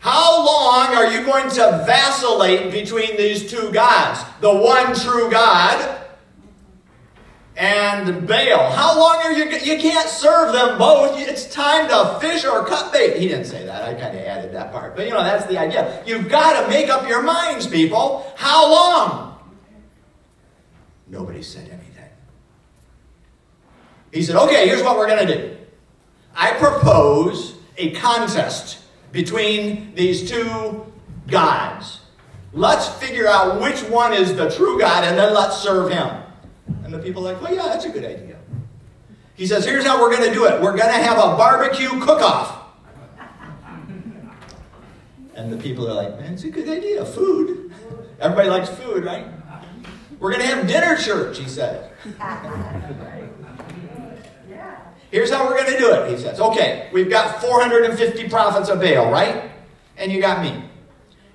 how 0.00 0.44
long 0.44 0.94
are 0.94 1.12
you 1.12 1.26
going 1.26 1.50
to 1.50 1.84
vacillate 1.86 2.72
between 2.72 3.18
these 3.18 3.50
two 3.50 3.70
gods? 3.70 4.20
The 4.40 4.52
one 4.52 4.94
true 4.94 5.30
God 5.30 6.00
and 7.54 8.26
Baal. 8.26 8.72
How 8.72 8.98
long 8.98 9.16
are 9.22 9.32
you? 9.32 9.44
You 9.44 9.78
can't 9.78 10.08
serve 10.08 10.54
them 10.54 10.78
both. 10.78 11.18
It's 11.18 11.44
time 11.52 11.86
to 11.90 12.18
fish 12.18 12.46
or 12.46 12.64
cut 12.64 12.94
bait. 12.94 13.18
He 13.18 13.28
didn't 13.28 13.44
say 13.44 13.66
that. 13.66 13.82
I 13.82 13.92
kind 13.92 14.16
of 14.16 14.24
added 14.24 14.54
that 14.54 14.72
part. 14.72 14.96
But 14.96 15.04
you 15.04 15.12
know, 15.12 15.22
that's 15.22 15.44
the 15.44 15.58
idea. 15.58 16.02
You've 16.06 16.30
got 16.30 16.62
to 16.62 16.68
make 16.68 16.88
up 16.88 17.06
your 17.06 17.22
minds, 17.22 17.66
people. 17.66 18.32
How 18.36 18.72
long? 18.72 19.38
Nobody 21.08 21.42
said 21.42 21.68
anything. 21.68 22.08
He 24.12 24.22
said, 24.22 24.36
okay, 24.36 24.66
here's 24.66 24.82
what 24.82 24.96
we're 24.96 25.08
going 25.08 25.26
to 25.26 25.36
do. 25.36 25.56
I 26.34 26.52
propose 26.52 27.56
a 27.76 27.90
contest 27.90 28.79
between 29.12 29.94
these 29.94 30.28
two 30.28 30.86
gods. 31.26 32.00
Let's 32.52 32.88
figure 32.88 33.26
out 33.26 33.60
which 33.60 33.80
one 33.84 34.12
is 34.12 34.34
the 34.34 34.50
true 34.50 34.78
God 34.78 35.04
and 35.04 35.16
then 35.18 35.32
let's 35.34 35.56
serve 35.56 35.92
him. 35.92 36.22
And 36.84 36.92
the 36.92 36.98
people 36.98 37.26
are 37.28 37.32
like, 37.32 37.42
well, 37.42 37.54
yeah, 37.54 37.62
that's 37.64 37.84
a 37.84 37.90
good 37.90 38.04
idea. 38.04 38.36
He 39.34 39.46
says, 39.46 39.64
here's 39.64 39.84
how 39.84 40.00
we're 40.00 40.14
going 40.14 40.28
to 40.28 40.34
do 40.34 40.46
it 40.46 40.60
we're 40.60 40.76
going 40.76 40.92
to 40.92 41.02
have 41.02 41.16
a 41.18 41.36
barbecue 41.36 41.88
cook 42.00 42.20
off. 42.20 42.58
And 45.34 45.50
the 45.50 45.56
people 45.56 45.88
are 45.88 45.94
like, 45.94 46.18
man, 46.18 46.34
it's 46.34 46.44
a 46.44 46.50
good 46.50 46.68
idea. 46.68 47.04
Food. 47.04 47.72
Everybody 48.20 48.50
likes 48.50 48.68
food, 48.68 49.04
right? 49.04 49.26
We're 50.18 50.32
going 50.32 50.42
to 50.42 50.54
have 50.54 50.66
dinner 50.66 50.96
church, 50.96 51.38
he 51.38 51.48
said. 51.48 51.92
Here's 55.10 55.30
how 55.30 55.44
we're 55.44 55.56
going 55.56 55.72
to 55.72 55.78
do 55.78 55.92
it, 55.92 56.10
he 56.10 56.16
says. 56.16 56.40
Okay, 56.40 56.88
we've 56.92 57.10
got 57.10 57.40
450 57.40 58.28
prophets 58.28 58.68
of 58.68 58.80
Baal, 58.80 59.10
right? 59.10 59.50
And 59.96 60.12
you 60.12 60.20
got 60.20 60.42
me. 60.42 60.62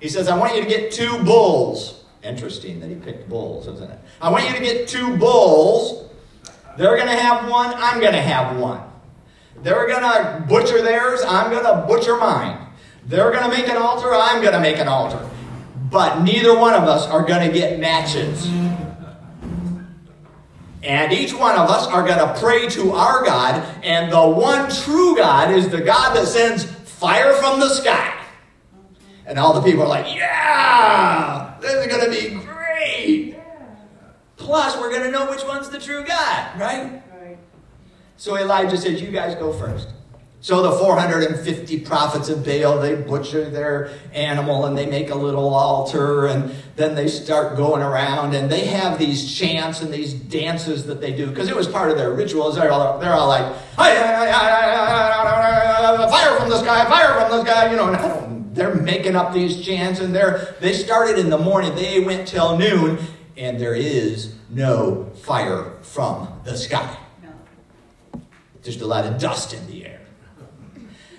He 0.00 0.08
says, 0.08 0.28
I 0.28 0.36
want 0.36 0.54
you 0.54 0.62
to 0.62 0.68
get 0.68 0.92
two 0.92 1.22
bulls. 1.24 2.04
Interesting 2.22 2.80
that 2.80 2.88
he 2.88 2.96
picked 2.96 3.28
bulls, 3.28 3.68
isn't 3.68 3.90
it? 3.90 3.98
I 4.20 4.30
want 4.30 4.48
you 4.48 4.54
to 4.54 4.60
get 4.60 4.88
two 4.88 5.16
bulls. 5.16 6.10
They're 6.76 6.96
going 6.96 7.08
to 7.08 7.16
have 7.16 7.48
one, 7.48 7.72
I'm 7.74 8.00
going 8.00 8.12
to 8.12 8.20
have 8.20 8.58
one. 8.58 8.80
They're 9.62 9.86
going 9.86 10.02
to 10.02 10.44
butcher 10.48 10.82
theirs, 10.82 11.22
I'm 11.26 11.50
going 11.50 11.64
to 11.64 11.86
butcher 11.86 12.16
mine. 12.16 12.66
They're 13.06 13.30
going 13.30 13.48
to 13.48 13.56
make 13.56 13.68
an 13.68 13.76
altar, 13.76 14.12
I'm 14.12 14.42
going 14.42 14.54
to 14.54 14.60
make 14.60 14.78
an 14.78 14.88
altar. 14.88 15.28
But 15.90 16.22
neither 16.22 16.58
one 16.58 16.74
of 16.74 16.84
us 16.84 17.06
are 17.06 17.24
going 17.24 17.46
to 17.46 17.54
get 17.54 17.78
matches. 17.78 18.46
And 20.82 21.12
each 21.12 21.34
one 21.34 21.56
of 21.56 21.68
us 21.68 21.86
are 21.86 22.06
going 22.06 22.18
to 22.18 22.38
pray 22.40 22.68
to 22.68 22.92
our 22.92 23.24
God, 23.24 23.62
and 23.82 24.12
the 24.12 24.28
one 24.28 24.70
true 24.70 25.16
God 25.16 25.52
is 25.52 25.68
the 25.68 25.80
God 25.80 26.14
that 26.14 26.26
sends 26.26 26.64
fire 26.64 27.32
from 27.34 27.60
the 27.60 27.68
sky. 27.68 28.12
And 29.26 29.38
all 29.38 29.52
the 29.54 29.62
people 29.62 29.82
are 29.82 29.88
like, 29.88 30.14
yeah, 30.14 31.56
this 31.60 31.72
is 31.72 31.86
going 31.86 32.04
to 32.04 32.10
be 32.10 32.44
great. 32.44 33.36
Plus, 34.36 34.76
we're 34.76 34.90
going 34.90 35.02
to 35.02 35.10
know 35.10 35.28
which 35.28 35.42
one's 35.44 35.68
the 35.68 35.80
true 35.80 36.04
God, 36.04 36.60
right? 36.60 37.02
right? 37.20 37.38
So 38.16 38.36
Elijah 38.36 38.76
says, 38.76 39.02
you 39.02 39.10
guys 39.10 39.34
go 39.34 39.52
first. 39.52 39.88
So 40.46 40.62
the 40.62 40.70
450 40.78 41.80
prophets 41.80 42.28
of 42.28 42.44
Baal, 42.44 42.78
they 42.78 42.94
butcher 42.94 43.50
their 43.50 43.90
animal 44.12 44.66
and 44.66 44.78
they 44.78 44.86
make 44.86 45.10
a 45.10 45.14
little 45.16 45.52
altar 45.52 46.28
and 46.28 46.54
then 46.76 46.94
they 46.94 47.08
start 47.08 47.56
going 47.56 47.82
around 47.82 48.32
and 48.32 48.48
they 48.48 48.66
have 48.66 48.96
these 48.96 49.34
chants 49.34 49.80
and 49.80 49.92
these 49.92 50.14
dances 50.14 50.86
that 50.86 51.00
they 51.00 51.10
do 51.12 51.26
because 51.26 51.48
it 51.48 51.56
was 51.56 51.66
part 51.66 51.90
of 51.90 51.96
their 51.96 52.12
rituals. 52.12 52.54
They're 52.54 52.70
all, 52.70 52.96
they're 53.00 53.12
all 53.12 53.26
like, 53.26 53.56
fire 56.12 56.38
from 56.38 56.48
the 56.48 56.60
sky, 56.60 56.84
fire 56.84 57.20
from 57.20 57.30
the 57.38 57.44
sky, 57.44 57.68
you 57.72 57.76
know. 57.76 58.44
They're 58.52 58.76
making 58.76 59.16
up 59.16 59.34
these 59.34 59.60
chants 59.66 59.98
and 59.98 60.14
they're, 60.14 60.54
they 60.60 60.74
started 60.74 61.18
in 61.18 61.28
the 61.28 61.38
morning, 61.38 61.74
they 61.74 61.98
went 61.98 62.28
till 62.28 62.56
noon, 62.56 63.00
and 63.36 63.58
there 63.58 63.74
is 63.74 64.32
no 64.48 65.10
fire 65.24 65.72
from 65.82 66.40
the 66.44 66.56
sky. 66.56 66.96
No. 67.20 68.22
Just 68.62 68.80
a 68.80 68.86
lot 68.86 69.04
of 69.04 69.18
dust 69.18 69.52
in 69.52 69.66
the 69.66 69.86
air. 69.86 70.05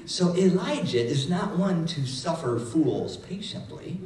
So 0.07 0.33
Elijah 0.37 1.05
is 1.05 1.29
not 1.29 1.57
one 1.57 1.85
to 1.87 2.07
suffer 2.07 2.57
fools 2.57 3.17
patiently. 3.17 3.99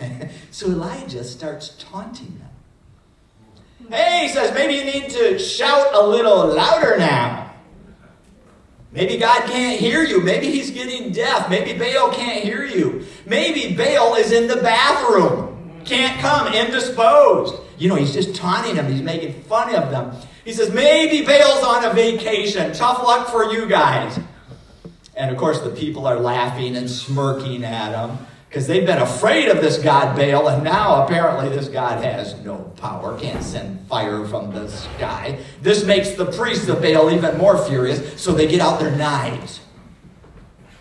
so 0.50 0.66
Elijah 0.66 1.22
starts 1.22 1.76
taunting 1.78 2.40
them. 2.40 3.88
Hey, 3.88 4.26
he 4.26 4.28
says, 4.28 4.52
maybe 4.52 4.74
you 4.74 4.84
need 4.84 5.10
to 5.10 5.38
shout 5.38 5.94
a 5.94 6.04
little 6.04 6.48
louder 6.48 6.98
now. 6.98 7.54
Maybe 8.90 9.16
God 9.16 9.48
can't 9.48 9.78
hear 9.78 10.02
you. 10.02 10.20
Maybe 10.20 10.50
he's 10.50 10.72
getting 10.72 11.12
deaf. 11.12 11.48
Maybe 11.48 11.78
Baal 11.78 12.12
can't 12.12 12.42
hear 12.42 12.64
you. 12.64 13.06
Maybe 13.24 13.76
Baal 13.76 14.16
is 14.16 14.32
in 14.32 14.48
the 14.48 14.56
bathroom. 14.56 15.82
Can't 15.84 16.20
come, 16.20 16.52
indisposed. 16.52 17.54
You 17.78 17.88
know, 17.90 17.94
he's 17.94 18.12
just 18.12 18.34
taunting 18.34 18.74
them. 18.74 18.90
He's 18.90 19.02
making 19.02 19.40
fun 19.44 19.72
of 19.72 19.92
them. 19.92 20.16
He 20.44 20.52
says, 20.52 20.72
maybe 20.72 21.24
Baal's 21.24 21.62
on 21.62 21.84
a 21.84 21.94
vacation. 21.94 22.72
Tough 22.72 23.04
luck 23.04 23.28
for 23.28 23.52
you 23.52 23.66
guys. 23.68 24.18
And 25.22 25.30
of 25.30 25.36
course, 25.36 25.60
the 25.60 25.70
people 25.70 26.08
are 26.08 26.18
laughing 26.18 26.74
and 26.74 26.90
smirking 26.90 27.62
at 27.62 27.94
him 27.94 28.18
because 28.48 28.66
they've 28.66 28.84
been 28.84 28.98
afraid 28.98 29.50
of 29.50 29.60
this 29.60 29.78
god 29.78 30.16
Baal, 30.16 30.48
and 30.48 30.64
now 30.64 31.04
apparently 31.04 31.48
this 31.48 31.68
god 31.68 32.02
has 32.02 32.34
no 32.40 32.56
power, 32.76 33.16
can't 33.20 33.40
send 33.40 33.86
fire 33.86 34.26
from 34.26 34.52
the 34.52 34.68
sky. 34.68 35.38
This 35.60 35.84
makes 35.84 36.10
the 36.10 36.26
priests 36.26 36.66
of 36.66 36.82
Baal 36.82 37.08
even 37.12 37.38
more 37.38 37.56
furious, 37.56 38.20
so 38.20 38.32
they 38.32 38.48
get 38.48 38.60
out 38.60 38.80
their 38.80 38.90
knives 38.96 39.60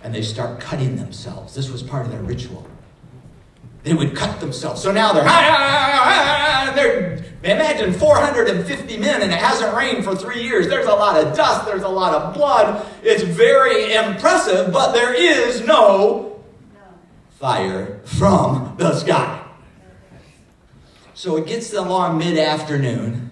and 0.03 0.11
they 0.11 0.23
start 0.23 0.59
cutting 0.59 0.95
themselves. 0.95 1.53
This 1.53 1.69
was 1.69 1.83
part 1.83 2.07
of 2.07 2.11
their 2.11 2.23
ritual. 2.23 2.67
They 3.83 3.93
would 3.93 4.15
cut 4.15 4.39
themselves. 4.39 4.81
So 4.81 4.91
now 4.91 5.13
they're, 5.13 5.23
ah, 5.25 5.29
ah, 5.29 6.67
ah, 6.69 6.73
they're 6.75 7.21
Imagine 7.43 7.91
450 7.93 8.97
men 8.97 9.23
and 9.23 9.31
it 9.31 9.39
hasn't 9.39 9.75
rained 9.75 10.03
for 10.03 10.15
three 10.15 10.43
years. 10.43 10.67
There's 10.67 10.85
a 10.85 10.93
lot 10.93 11.19
of 11.19 11.35
dust, 11.35 11.65
there's 11.65 11.81
a 11.81 11.89
lot 11.89 12.13
of 12.13 12.35
blood. 12.35 12.85
It's 13.01 13.23
very 13.23 13.93
impressive, 13.93 14.71
but 14.71 14.91
there 14.91 15.13
is 15.13 15.61
no 15.65 16.43
fire 17.31 17.99
from 18.05 18.75
the 18.77 18.93
sky. 18.95 19.43
So 21.15 21.35
it 21.37 21.47
gets 21.47 21.73
along 21.73 22.19
mid 22.19 22.37
afternoon. 22.37 23.31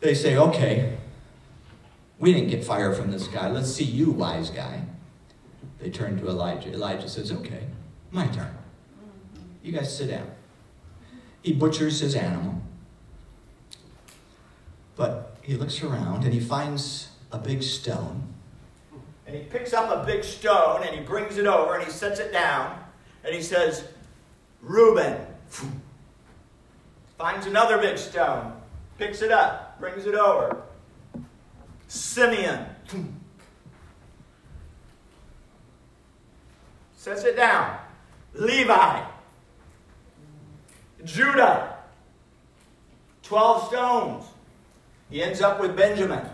They 0.00 0.14
say, 0.14 0.38
okay, 0.38 0.96
we 2.18 2.32
didn't 2.32 2.48
get 2.48 2.64
fire 2.64 2.94
from 2.94 3.10
the 3.10 3.20
sky. 3.20 3.50
Let's 3.50 3.70
see 3.70 3.84
you, 3.84 4.10
wise 4.10 4.48
guy. 4.48 4.82
They 5.78 5.90
turn 5.90 6.18
to 6.20 6.28
Elijah. 6.28 6.72
Elijah 6.72 7.08
says, 7.08 7.30
okay, 7.32 7.64
my 8.10 8.26
turn. 8.28 8.54
You 9.62 9.72
guys 9.72 9.96
sit 9.96 10.08
down. 10.08 10.30
He 11.42 11.52
butchers 11.52 12.00
his 12.00 12.14
animal. 12.14 12.60
But 14.96 15.36
he 15.42 15.56
looks 15.56 15.82
around 15.82 16.24
and 16.24 16.32
he 16.32 16.40
finds 16.40 17.08
a 17.32 17.38
big 17.38 17.62
stone. 17.62 18.34
And 19.26 19.36
he 19.36 19.42
picks 19.42 19.72
up 19.72 19.90
a 19.90 20.04
big 20.04 20.24
stone 20.24 20.82
and 20.82 20.94
he 20.94 21.02
brings 21.02 21.36
it 21.36 21.46
over 21.46 21.74
and 21.74 21.84
he 21.84 21.90
sets 21.90 22.20
it 22.20 22.32
down. 22.32 22.78
And 23.24 23.34
he 23.34 23.42
says, 23.42 23.84
Reuben. 24.60 25.26
Finds 27.18 27.46
another 27.46 27.76
big 27.76 27.98
stone, 27.98 28.50
picks 28.96 29.20
it 29.20 29.30
up, 29.30 29.78
brings 29.78 30.06
it 30.06 30.14
over. 30.14 30.62
Simeon. 31.86 32.64
Sets 36.96 37.24
it 37.24 37.36
down. 37.36 37.76
Levi. 38.32 39.02
Judah, 41.04 41.76
12 43.22 43.68
stones. 43.68 44.24
He 45.10 45.22
ends 45.22 45.40
up 45.40 45.60
with 45.60 45.76
Benjamin. 45.76 46.24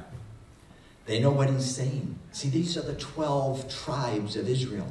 They 1.06 1.20
know 1.20 1.30
what 1.30 1.48
he's 1.48 1.64
saying. 1.64 2.18
See, 2.32 2.48
these 2.48 2.76
are 2.76 2.82
the 2.82 2.94
12 2.94 3.72
tribes 3.72 4.36
of 4.36 4.48
Israel. 4.48 4.90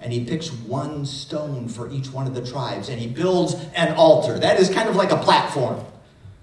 And 0.00 0.12
he 0.12 0.24
picks 0.24 0.50
one 0.52 1.06
stone 1.06 1.68
for 1.68 1.90
each 1.90 2.12
one 2.12 2.26
of 2.26 2.34
the 2.34 2.44
tribes 2.44 2.88
and 2.88 3.00
he 3.00 3.06
builds 3.06 3.54
an 3.74 3.94
altar. 3.94 4.38
That 4.38 4.58
is 4.58 4.68
kind 4.68 4.88
of 4.88 4.96
like 4.96 5.12
a 5.12 5.16
platform. 5.16 5.84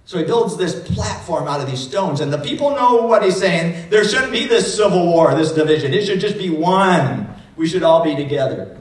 So 0.06 0.18
he 0.18 0.24
builds 0.24 0.58
this 0.58 0.76
platform 0.96 1.48
out 1.48 1.62
of 1.62 1.70
these 1.70 1.80
stones, 1.80 2.22
and 2.22 2.34
the 2.34 2.40
people 2.40 2.72
know 2.72 3.06
what 3.06 3.24
he's 3.24 3.38
saying. 3.38 3.90
There 3.90 4.04
shouldn't 4.04 4.32
be 4.32 4.48
this 4.48 4.76
civil 4.76 5.06
war, 5.06 5.34
this 5.36 5.52
division. 5.52 5.94
It 5.94 6.06
should 6.06 6.20
just 6.20 6.38
be 6.38 6.50
one. 6.50 7.34
We 7.56 7.68
should 7.68 7.84
all 7.84 8.04
be 8.04 8.16
together. 8.16 8.81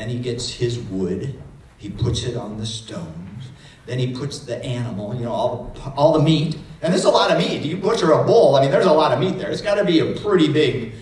Then 0.00 0.08
he 0.08 0.18
gets 0.18 0.50
his 0.50 0.78
wood, 0.78 1.38
he 1.76 1.90
puts 1.90 2.22
it 2.22 2.34
on 2.34 2.56
the 2.56 2.64
stones. 2.64 3.50
Then 3.84 3.98
he 3.98 4.14
puts 4.14 4.38
the 4.38 4.56
animal, 4.64 5.14
you 5.14 5.24
know, 5.26 5.32
all 5.32 5.74
the, 5.74 5.90
all 5.90 6.14
the 6.14 6.22
meat. 6.22 6.56
And 6.80 6.90
there's 6.90 7.04
a 7.04 7.10
lot 7.10 7.30
of 7.30 7.36
meat. 7.36 7.60
You 7.60 7.76
butcher 7.76 8.12
a 8.12 8.24
bull, 8.24 8.56
I 8.56 8.62
mean, 8.62 8.70
there's 8.70 8.86
a 8.86 8.92
lot 8.94 9.12
of 9.12 9.20
meat 9.20 9.36
there. 9.36 9.50
It's 9.50 9.60
got 9.60 9.74
to 9.74 9.84
be 9.84 9.98
a 9.98 10.18
pretty 10.20 10.50
big 10.50 10.94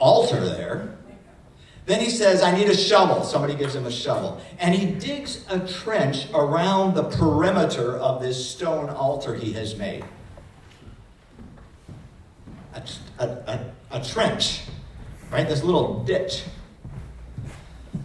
altar 0.00 0.44
there. 0.44 0.98
Then 1.86 2.00
he 2.00 2.10
says, 2.10 2.42
I 2.42 2.50
need 2.50 2.68
a 2.68 2.76
shovel. 2.76 3.22
Somebody 3.22 3.54
gives 3.54 3.76
him 3.76 3.86
a 3.86 3.92
shovel. 3.92 4.40
And 4.58 4.74
he 4.74 4.86
digs 4.86 5.44
a 5.48 5.60
trench 5.60 6.26
around 6.34 6.94
the 6.94 7.04
perimeter 7.04 7.96
of 7.98 8.20
this 8.20 8.50
stone 8.50 8.90
altar 8.90 9.36
he 9.36 9.52
has 9.52 9.76
made. 9.76 10.04
A, 12.74 12.82
a, 13.20 13.26
a, 13.26 13.70
a 13.92 14.04
trench, 14.04 14.62
right? 15.30 15.46
This 15.46 15.62
little 15.62 16.02
ditch. 16.02 16.42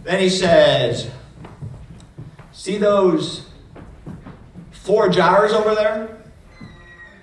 Then 0.06 0.20
he 0.20 0.30
says, 0.30 1.10
See 2.52 2.78
those 2.78 3.46
four 4.70 5.08
jars 5.08 5.52
over 5.52 5.74
there? 5.74 6.16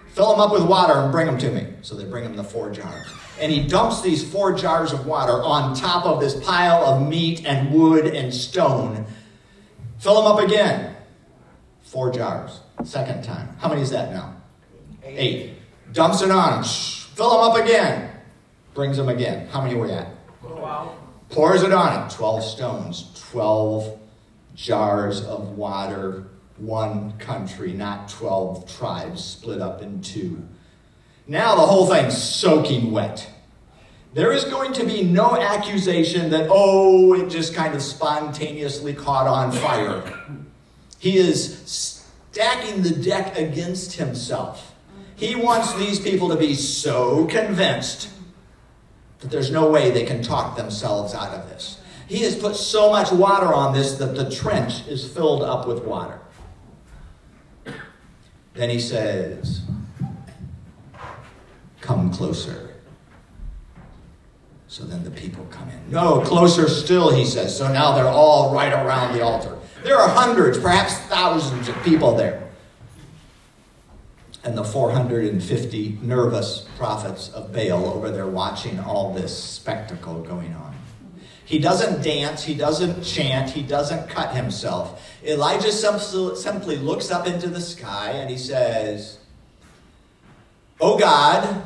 Fill 0.09 0.31
them 0.31 0.41
up 0.41 0.51
with 0.51 0.63
water 0.63 0.93
and 0.93 1.11
bring 1.11 1.25
them 1.25 1.37
to 1.39 1.49
me. 1.49 1.73
So 1.81 1.95
they 1.95 2.03
bring 2.03 2.25
him 2.25 2.35
the 2.35 2.43
four 2.43 2.71
jars 2.71 3.07
and 3.39 3.51
he 3.51 3.65
dumps 3.67 4.01
these 4.01 4.23
four 4.29 4.53
jars 4.53 4.93
of 4.93 5.05
water 5.05 5.41
on 5.43 5.75
top 5.75 6.05
of 6.05 6.19
this 6.19 6.35
pile 6.45 6.85
of 6.85 7.07
meat 7.07 7.45
and 7.45 7.73
wood 7.73 8.05
and 8.05 8.33
stone. 8.33 9.05
Fill 9.99 10.21
them 10.21 10.31
up 10.31 10.39
again. 10.39 10.95
Four 11.81 12.11
jars. 12.11 12.59
Second 12.83 13.23
time. 13.23 13.55
How 13.59 13.69
many 13.69 13.81
is 13.81 13.89
that 13.91 14.11
now? 14.11 14.35
Eight. 15.03 15.17
Eight. 15.17 15.53
Dumps 15.93 16.21
it 16.21 16.31
on. 16.31 16.63
Fill 16.63 17.29
them 17.29 17.51
up 17.51 17.57
again. 17.57 18.11
Brings 18.73 18.97
them 18.97 19.09
again. 19.09 19.47
How 19.47 19.61
many 19.61 19.75
were 19.75 19.87
we 19.87 19.91
at? 19.93 20.07
Pours 21.33 21.63
it 21.63 21.73
on 21.73 22.05
it. 22.05 22.11
Twelve 22.11 22.43
stones. 22.43 23.09
Twelve 23.31 23.99
jars 24.55 25.21
of 25.25 25.57
water. 25.57 26.27
One 26.57 27.17
country, 27.17 27.73
not 27.73 28.07
twelve 28.07 28.71
tribes 28.71 29.23
split 29.23 29.59
up 29.59 29.81
in 29.81 30.01
two. 30.01 30.47
Now 31.27 31.55
the 31.55 31.65
whole 31.65 31.87
thing's 31.87 32.15
soaking 32.15 32.91
wet. 32.91 33.29
There 34.13 34.31
is 34.31 34.43
going 34.43 34.73
to 34.73 34.85
be 34.85 35.03
no 35.03 35.35
accusation 35.35 36.29
that, 36.29 36.47
oh, 36.51 37.15
it 37.15 37.29
just 37.29 37.55
kind 37.55 37.73
of 37.73 37.81
spontaneously 37.81 38.93
caught 38.93 39.25
on 39.25 39.51
fire. 39.51 40.03
He 40.99 41.17
is 41.17 41.63
stacking 41.65 42.83
the 42.83 42.91
deck 42.91 43.35
against 43.35 43.93
himself. 43.93 44.75
He 45.15 45.35
wants 45.35 45.73
these 45.73 45.99
people 45.99 46.29
to 46.29 46.35
be 46.35 46.53
so 46.53 47.25
convinced 47.25 48.09
that 49.23 49.31
there's 49.31 49.49
no 49.49 49.69
way 49.69 49.89
they 49.89 50.05
can 50.05 50.21
talk 50.21 50.55
themselves 50.55 51.15
out 51.15 51.29
of 51.29 51.49
this. 51.49 51.79
He 52.07 52.19
has 52.19 52.35
put 52.35 52.55
so 52.55 52.91
much 52.91 53.11
water 53.11 53.51
on 53.53 53.73
this 53.73 53.93
that 53.97 54.15
the 54.15 54.29
trench 54.29 54.85
is 54.87 55.11
filled 55.11 55.41
up 55.41 55.67
with 55.67 55.83
water. 55.83 56.19
Then 58.53 58.69
he 58.69 58.79
says, 58.79 59.61
Come 61.81 62.13
closer. 62.13 62.75
So 64.67 64.83
then 64.83 65.03
the 65.03 65.11
people 65.11 65.45
come 65.51 65.69
in. 65.69 65.91
No, 65.91 66.21
closer 66.21 66.69
still, 66.69 67.13
he 67.13 67.25
says. 67.25 67.55
So 67.55 67.71
now 67.71 67.95
they're 67.95 68.07
all 68.07 68.53
right 68.53 68.73
around 68.73 69.13
the 69.13 69.21
altar. 69.21 69.57
There 69.83 69.97
are 69.97 70.09
hundreds, 70.09 70.57
perhaps 70.57 70.97
thousands 70.97 71.67
of 71.67 71.81
people 71.83 72.15
there. 72.15 72.42
And 74.43 74.57
the 74.57 74.63
450 74.63 75.99
nervous 76.01 76.65
prophets 76.77 77.29
of 77.29 77.53
Baal 77.53 77.85
over 77.85 78.11
there 78.11 78.27
watching 78.27 78.79
all 78.79 79.13
this 79.13 79.35
spectacle 79.41 80.21
going 80.21 80.53
on. 80.53 80.75
He 81.45 81.59
doesn't 81.59 82.01
dance, 82.01 82.43
he 82.43 82.53
doesn't 82.53 83.03
chant, 83.03 83.51
he 83.51 83.61
doesn't 83.61 84.09
cut 84.09 84.35
himself. 84.35 85.01
Elijah 85.23 85.71
simply 85.71 86.77
looks 86.77 87.11
up 87.11 87.27
into 87.27 87.47
the 87.47 87.61
sky 87.61 88.11
and 88.11 88.29
he 88.29 88.37
says, 88.37 89.19
Oh 90.79 90.97
God, 90.97 91.63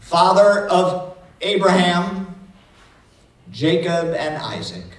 father 0.00 0.66
of 0.68 1.16
Abraham, 1.40 2.34
Jacob, 3.50 4.14
and 4.14 4.36
Isaac, 4.36 4.96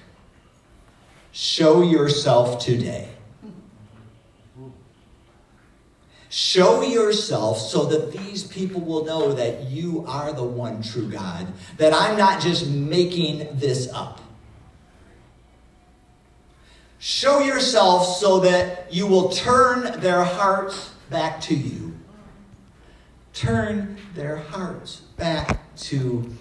show 1.32 1.82
yourself 1.82 2.64
today. 2.64 3.08
Show 6.36 6.82
yourself 6.82 7.58
so 7.58 7.86
that 7.86 8.12
these 8.12 8.44
people 8.44 8.82
will 8.82 9.06
know 9.06 9.32
that 9.32 9.70
you 9.70 10.04
are 10.06 10.34
the 10.34 10.44
one 10.44 10.82
true 10.82 11.10
God, 11.10 11.46
that 11.78 11.94
I'm 11.94 12.18
not 12.18 12.42
just 12.42 12.68
making 12.68 13.48
this 13.58 13.88
up. 13.90 14.20
Show 16.98 17.40
yourself 17.40 18.18
so 18.18 18.40
that 18.40 18.92
you 18.92 19.06
will 19.06 19.30
turn 19.30 19.98
their 20.00 20.24
hearts 20.24 20.92
back 21.08 21.40
to 21.42 21.54
you 21.54 21.96
turn 23.36 23.98
their 24.14 24.36
hearts 24.36 24.96
back 25.18 25.60
to 25.76 26.34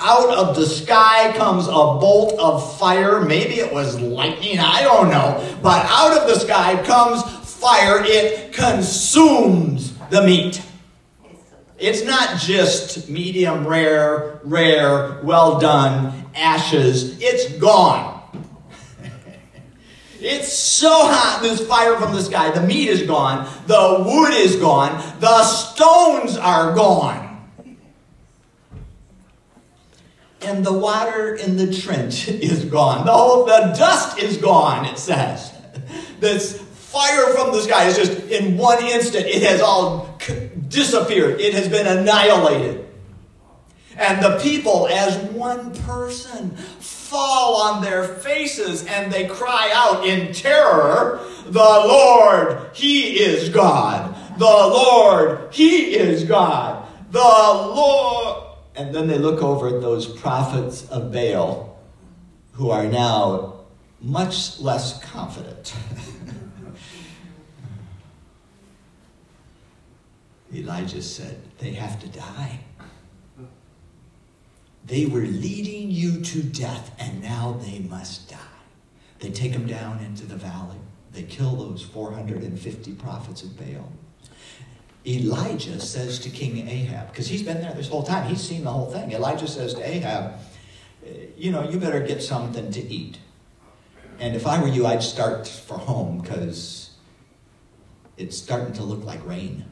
out 0.00 0.30
of 0.30 0.56
the 0.56 0.66
sky 0.66 1.32
comes 1.36 1.66
a 1.66 1.70
bolt 1.70 2.38
of 2.38 2.78
fire. 2.78 3.20
Maybe 3.20 3.54
it 3.54 3.72
was 3.72 4.00
lightning, 4.00 4.58
I 4.58 4.82
don't 4.82 5.10
know. 5.10 5.58
But 5.62 5.84
out 5.86 6.16
of 6.16 6.28
the 6.28 6.38
sky 6.38 6.82
comes 6.84 7.22
fire. 7.22 8.02
It 8.04 8.52
consumes 8.52 9.92
the 10.10 10.22
meat. 10.22 10.62
It's 11.78 12.04
not 12.04 12.38
just 12.40 13.08
medium 13.08 13.66
rare, 13.66 14.40
rare, 14.44 15.20
well 15.22 15.58
done, 15.58 16.26
ashes. 16.34 17.20
It's 17.20 17.52
gone. 17.58 18.16
It's 20.20 20.52
so 20.52 20.90
hot, 20.90 21.38
this 21.42 21.64
fire 21.64 21.96
from 21.96 22.12
the 22.12 22.20
sky. 22.20 22.50
The 22.50 22.66
meat 22.66 22.88
is 22.88 23.02
gone. 23.02 23.48
The 23.68 24.02
wood 24.04 24.34
is 24.34 24.56
gone. 24.56 25.00
The 25.20 25.44
stones 25.44 26.36
are 26.36 26.74
gone. 26.74 27.27
And 30.40 30.64
the 30.64 30.72
water 30.72 31.34
in 31.34 31.56
the 31.56 31.72
trench 31.72 32.28
is 32.28 32.64
gone. 32.64 33.04
The 33.06 33.12
whole, 33.12 33.44
the 33.44 33.74
dust 33.76 34.18
is 34.18 34.36
gone, 34.36 34.84
it 34.86 34.98
says. 34.98 35.52
This 36.20 36.60
fire 36.60 37.34
from 37.34 37.52
the 37.52 37.60
sky 37.60 37.86
is 37.86 37.96
just 37.96 38.12
in 38.30 38.56
one 38.56 38.82
instant, 38.82 39.26
it 39.26 39.42
has 39.42 39.60
all 39.60 40.18
disappeared. 40.68 41.40
It 41.40 41.54
has 41.54 41.68
been 41.68 41.86
annihilated. 41.86 42.86
And 43.96 44.22
the 44.22 44.38
people, 44.40 44.86
as 44.88 45.16
one 45.32 45.74
person, 45.82 46.56
fall 46.78 47.62
on 47.62 47.82
their 47.82 48.04
faces 48.04 48.86
and 48.86 49.12
they 49.12 49.26
cry 49.26 49.70
out 49.74 50.06
in 50.06 50.32
terror, 50.32 51.20
The 51.46 51.58
Lord, 51.58 52.70
He 52.74 53.18
is 53.18 53.48
God. 53.48 54.14
The 54.38 54.44
Lord, 54.44 55.52
He 55.52 55.96
is 55.96 56.24
God. 56.24 56.86
The 57.10 57.18
Lord. 57.18 58.47
And 58.78 58.94
then 58.94 59.08
they 59.08 59.18
look 59.18 59.42
over 59.42 59.66
at 59.66 59.80
those 59.80 60.06
prophets 60.06 60.88
of 60.88 61.12
Baal 61.12 61.76
who 62.52 62.70
are 62.70 62.86
now 62.86 63.64
much 64.00 64.60
less 64.60 65.02
confident. 65.02 65.74
Elijah 70.54 71.02
said, 71.02 71.40
They 71.58 71.72
have 71.72 72.00
to 72.00 72.06
die. 72.06 72.60
They 74.86 75.06
were 75.06 75.22
leading 75.22 75.90
you 75.90 76.20
to 76.20 76.40
death, 76.40 76.92
and 77.00 77.20
now 77.20 77.58
they 77.60 77.80
must 77.80 78.30
die. 78.30 78.38
They 79.18 79.30
take 79.30 79.54
them 79.54 79.66
down 79.66 79.98
into 80.04 80.24
the 80.24 80.36
valley. 80.36 80.78
They 81.12 81.24
kill 81.24 81.56
those 81.56 81.82
450 81.82 82.94
prophets 82.94 83.42
of 83.42 83.58
Baal. 83.58 83.90
Elijah 85.06 85.80
says 85.80 86.18
to 86.20 86.30
King 86.30 86.68
Ahab, 86.68 87.08
because 87.10 87.28
he's 87.28 87.42
been 87.42 87.60
there 87.60 87.72
this 87.72 87.88
whole 87.88 88.02
time, 88.02 88.28
he's 88.28 88.40
seen 88.40 88.64
the 88.64 88.70
whole 88.70 88.90
thing. 88.90 89.12
Elijah 89.12 89.46
says 89.46 89.74
to 89.74 89.88
Ahab, 89.88 90.34
eh, 91.06 91.26
You 91.36 91.52
know, 91.52 91.68
you 91.68 91.78
better 91.78 92.00
get 92.00 92.22
something 92.22 92.70
to 92.72 92.80
eat. 92.80 93.18
And 94.18 94.34
if 94.34 94.46
I 94.46 94.60
were 94.60 94.68
you, 94.68 94.86
I'd 94.86 95.02
start 95.02 95.46
for 95.46 95.78
home 95.78 96.18
because 96.20 96.90
it's 98.16 98.36
starting 98.36 98.72
to 98.74 98.82
look 98.82 99.04
like 99.04 99.24
rain. 99.24 99.64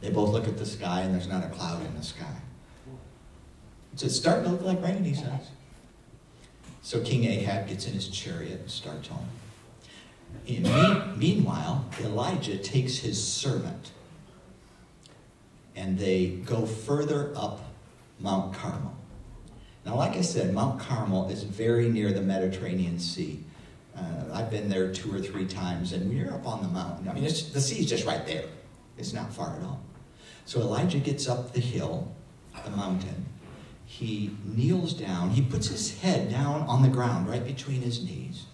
They 0.00 0.10
both 0.10 0.30
look 0.30 0.46
at 0.46 0.58
the 0.58 0.66
sky 0.66 1.00
and 1.00 1.12
there's 1.12 1.26
not 1.26 1.44
a 1.44 1.48
cloud 1.48 1.84
in 1.84 1.94
the 1.96 2.04
sky. 2.04 2.36
It's 3.92 4.14
starting 4.14 4.44
to 4.44 4.50
look 4.50 4.62
like 4.62 4.80
rain, 4.80 5.02
he 5.02 5.14
says. 5.14 5.50
So 6.82 7.00
King 7.00 7.24
Ahab 7.24 7.66
gets 7.66 7.86
in 7.86 7.94
his 7.94 8.08
chariot 8.08 8.60
and 8.60 8.70
starts 8.70 9.08
home. 9.08 9.28
Me- 10.46 11.02
meanwhile, 11.16 11.84
Elijah 12.00 12.56
takes 12.56 12.98
his 12.98 13.22
servant 13.22 13.90
and 15.78 15.96
they 15.96 16.26
go 16.44 16.66
further 16.66 17.32
up 17.36 17.60
Mount 18.18 18.52
Carmel. 18.52 18.96
Now, 19.86 19.94
like 19.94 20.16
I 20.16 20.22
said, 20.22 20.52
Mount 20.52 20.80
Carmel 20.80 21.30
is 21.30 21.44
very 21.44 21.88
near 21.88 22.12
the 22.12 22.20
Mediterranean 22.20 22.98
Sea. 22.98 23.44
Uh, 23.96 24.24
I've 24.32 24.50
been 24.50 24.68
there 24.68 24.92
two 24.92 25.14
or 25.14 25.20
three 25.20 25.46
times, 25.46 25.92
and 25.92 26.12
you're 26.12 26.34
up 26.34 26.46
on 26.46 26.62
the 26.62 26.68
mountain. 26.68 27.08
I 27.08 27.12
mean, 27.12 27.22
the 27.22 27.30
sea's 27.30 27.88
just 27.88 28.04
right 28.04 28.26
there. 28.26 28.44
It's 28.98 29.12
not 29.12 29.32
far 29.32 29.56
at 29.56 29.62
all. 29.62 29.80
So 30.46 30.60
Elijah 30.60 30.98
gets 30.98 31.28
up 31.28 31.52
the 31.52 31.60
hill, 31.60 32.12
the 32.64 32.70
mountain. 32.70 33.26
He 33.86 34.36
kneels 34.44 34.92
down. 34.94 35.30
He 35.30 35.42
puts 35.42 35.68
his 35.68 35.98
head 36.00 36.28
down 36.28 36.62
on 36.62 36.82
the 36.82 36.88
ground, 36.88 37.28
right 37.28 37.44
between 37.44 37.82
his 37.82 38.04
knees, 38.04 38.46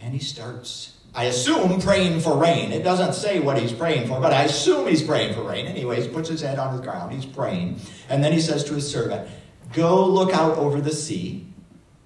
and 0.00 0.14
he 0.14 0.20
starts 0.20 0.97
I 1.14 1.24
assume 1.24 1.80
praying 1.80 2.20
for 2.20 2.36
rain. 2.36 2.70
It 2.70 2.84
doesn't 2.84 3.14
say 3.14 3.40
what 3.40 3.58
he's 3.58 3.72
praying 3.72 4.08
for, 4.08 4.20
but 4.20 4.32
I 4.32 4.42
assume 4.44 4.86
he's 4.86 5.02
praying 5.02 5.34
for 5.34 5.42
rain. 5.42 5.66
Anyways, 5.66 6.06
puts 6.06 6.28
his 6.28 6.42
head 6.42 6.58
on 6.58 6.76
the 6.76 6.82
ground. 6.82 7.12
He's 7.12 7.26
praying. 7.26 7.80
And 8.08 8.22
then 8.22 8.32
he 8.32 8.40
says 8.40 8.64
to 8.64 8.74
his 8.74 8.88
servant, 8.88 9.28
Go 9.72 10.06
look 10.06 10.32
out 10.32 10.56
over 10.56 10.80
the 10.80 10.92
sea 10.92 11.46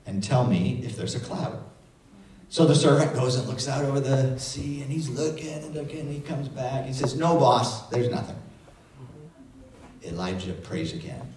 and 0.06 0.22
tell 0.22 0.46
me 0.46 0.82
if 0.84 0.96
there's 0.96 1.14
a 1.14 1.20
cloud. 1.20 1.62
So 2.48 2.66
the 2.66 2.74
servant 2.74 3.14
goes 3.14 3.36
and 3.36 3.48
looks 3.48 3.66
out 3.68 3.84
over 3.84 3.98
the 3.98 4.38
sea 4.38 4.82
and 4.82 4.90
he's 4.90 5.08
looking 5.08 5.52
and 5.52 5.74
looking. 5.74 6.00
And 6.00 6.10
he 6.10 6.20
comes 6.20 6.48
back. 6.48 6.86
He 6.86 6.92
says, 6.92 7.16
No, 7.16 7.38
boss, 7.38 7.88
there's 7.88 8.08
nothing. 8.08 8.36
Elijah 10.04 10.52
prays 10.52 10.92
again. 10.92 11.34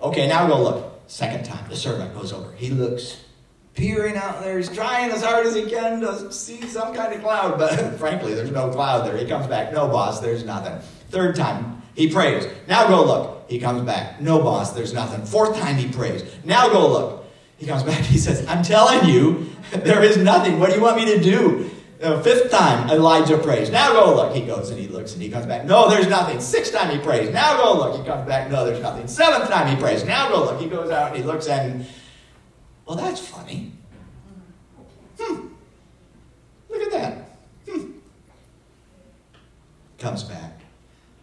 Okay, 0.00 0.28
now 0.28 0.46
go 0.46 0.62
look. 0.62 1.00
Second 1.06 1.44
time, 1.44 1.68
the 1.68 1.76
servant 1.76 2.14
goes 2.14 2.32
over. 2.32 2.52
He 2.52 2.70
looks 2.70 3.24
peering 3.78 4.16
out 4.16 4.42
there. 4.42 4.58
He's 4.58 4.68
trying 4.68 5.10
as 5.12 5.22
hard 5.22 5.46
as 5.46 5.54
he 5.54 5.70
can 5.70 6.00
to 6.00 6.32
see 6.32 6.60
some 6.62 6.92
kind 6.94 7.14
of 7.14 7.22
cloud, 7.22 7.58
but 7.58 7.94
frankly, 7.98 8.34
there's 8.34 8.50
no 8.50 8.70
cloud 8.70 9.06
there. 9.06 9.16
He 9.16 9.24
comes 9.24 9.46
back, 9.46 9.72
no, 9.72 9.88
boss, 9.88 10.20
there's 10.20 10.44
nothing. 10.44 10.78
Third 11.10 11.36
time, 11.36 11.80
he 11.94 12.10
prays. 12.10 12.46
Now 12.66 12.88
go 12.88 13.04
look. 13.04 13.46
He 13.48 13.58
comes 13.58 13.82
back, 13.82 14.20
no, 14.20 14.40
boss, 14.40 14.72
there's 14.72 14.92
nothing. 14.92 15.24
Fourth 15.24 15.56
time, 15.56 15.76
he 15.76 15.88
prays. 15.88 16.24
Now 16.44 16.68
go 16.68 16.88
look. 16.88 17.24
He 17.56 17.66
comes 17.66 17.84
back, 17.84 18.00
he 18.04 18.18
says, 18.18 18.46
I'm 18.48 18.62
telling 18.62 19.08
you, 19.08 19.48
there 19.70 20.02
is 20.02 20.16
nothing. 20.16 20.58
What 20.58 20.70
do 20.70 20.76
you 20.76 20.82
want 20.82 20.96
me 20.96 21.06
to 21.14 21.20
do? 21.22 21.70
Uh, 22.02 22.22
fifth 22.22 22.50
time, 22.50 22.88
Elijah 22.90 23.38
prays. 23.38 23.70
Now 23.70 23.92
go 23.92 24.14
look. 24.14 24.34
He 24.34 24.42
goes 24.42 24.70
and 24.70 24.78
he 24.78 24.86
looks 24.86 25.14
and 25.14 25.22
he 25.22 25.28
comes 25.28 25.46
back. 25.46 25.64
No, 25.64 25.90
there's 25.90 26.06
nothing. 26.06 26.40
Sixth 26.40 26.72
time 26.72 26.96
he 26.96 26.98
prays. 27.04 27.30
Now 27.30 27.56
go 27.56 27.76
look. 27.76 27.98
He 27.98 28.06
comes 28.06 28.24
back. 28.24 28.48
No, 28.48 28.64
there's 28.64 28.80
nothing. 28.80 29.08
Seventh 29.08 29.50
time 29.50 29.66
he 29.66 29.80
prays. 29.82 30.04
Now 30.04 30.28
go 30.28 30.44
look. 30.44 30.60
He 30.60 30.68
goes 30.68 30.92
out 30.92 31.08
and 31.08 31.16
he 31.16 31.24
looks 31.24 31.48
and 31.48 31.84
well, 32.88 32.96
that's 32.96 33.20
funny. 33.20 33.70
Hmm. 35.20 35.48
Look 36.70 36.82
at 36.82 36.90
that. 36.92 37.38
Hmm. 37.68 37.90
Comes 39.98 40.24
back. 40.24 40.62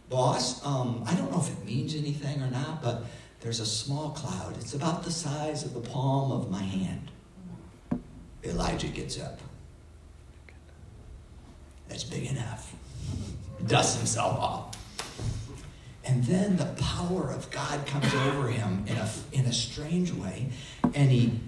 Boss, 0.07 0.63
um, 0.63 1.03
I 1.07 1.15
don't 1.15 1.31
know 1.31 1.39
if 1.39 1.49
it 1.49 1.65
means 1.65 1.95
anything 1.95 2.39
or 2.43 2.51
not, 2.51 2.83
but 2.83 3.05
there's 3.39 3.59
a 3.59 3.65
small 3.65 4.11
cloud. 4.11 4.55
It's 4.57 4.75
about 4.75 5.01
the 5.03 5.11
size 5.11 5.63
of 5.63 5.73
the 5.73 5.79
palm 5.79 6.31
of 6.31 6.51
my 6.51 6.61
hand. 6.61 7.09
Elijah 8.43 8.87
gets 8.87 9.19
up. 9.19 9.39
That's 11.89 12.03
big 12.03 12.29
enough. 12.29 12.75
Dusts 13.65 13.97
himself 13.97 14.37
off. 14.37 14.75
And 16.03 16.23
then 16.25 16.57
the 16.57 16.65
power 16.77 17.31
of 17.31 17.49
God 17.49 17.83
comes 17.87 18.13
over 18.13 18.49
him 18.49 18.85
in 18.87 18.97
a, 18.97 19.09
in 19.31 19.45
a 19.45 19.53
strange 19.53 20.11
way, 20.13 20.49
and 20.93 21.09
he 21.09 21.39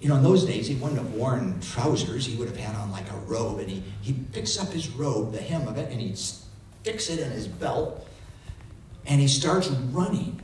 you 0.00 0.08
know, 0.08 0.16
in 0.16 0.22
those 0.22 0.44
days, 0.44 0.68
he 0.68 0.76
wouldn't 0.76 1.00
have 1.00 1.12
worn 1.12 1.60
trousers. 1.60 2.24
He 2.24 2.36
would 2.36 2.48
have 2.48 2.56
had 2.56 2.76
on 2.76 2.90
like 2.92 3.10
a 3.10 3.16
robe. 3.26 3.58
And 3.58 3.68
he, 3.68 3.82
he 4.00 4.12
picks 4.32 4.58
up 4.58 4.68
his 4.68 4.88
robe, 4.90 5.32
the 5.32 5.40
hem 5.40 5.66
of 5.66 5.76
it, 5.76 5.90
and 5.90 6.00
he 6.00 6.14
sticks 6.14 7.10
it 7.10 7.18
in 7.18 7.30
his 7.30 7.48
belt. 7.48 8.06
And 9.06 9.20
he 9.20 9.26
starts 9.26 9.68
running. 9.68 10.40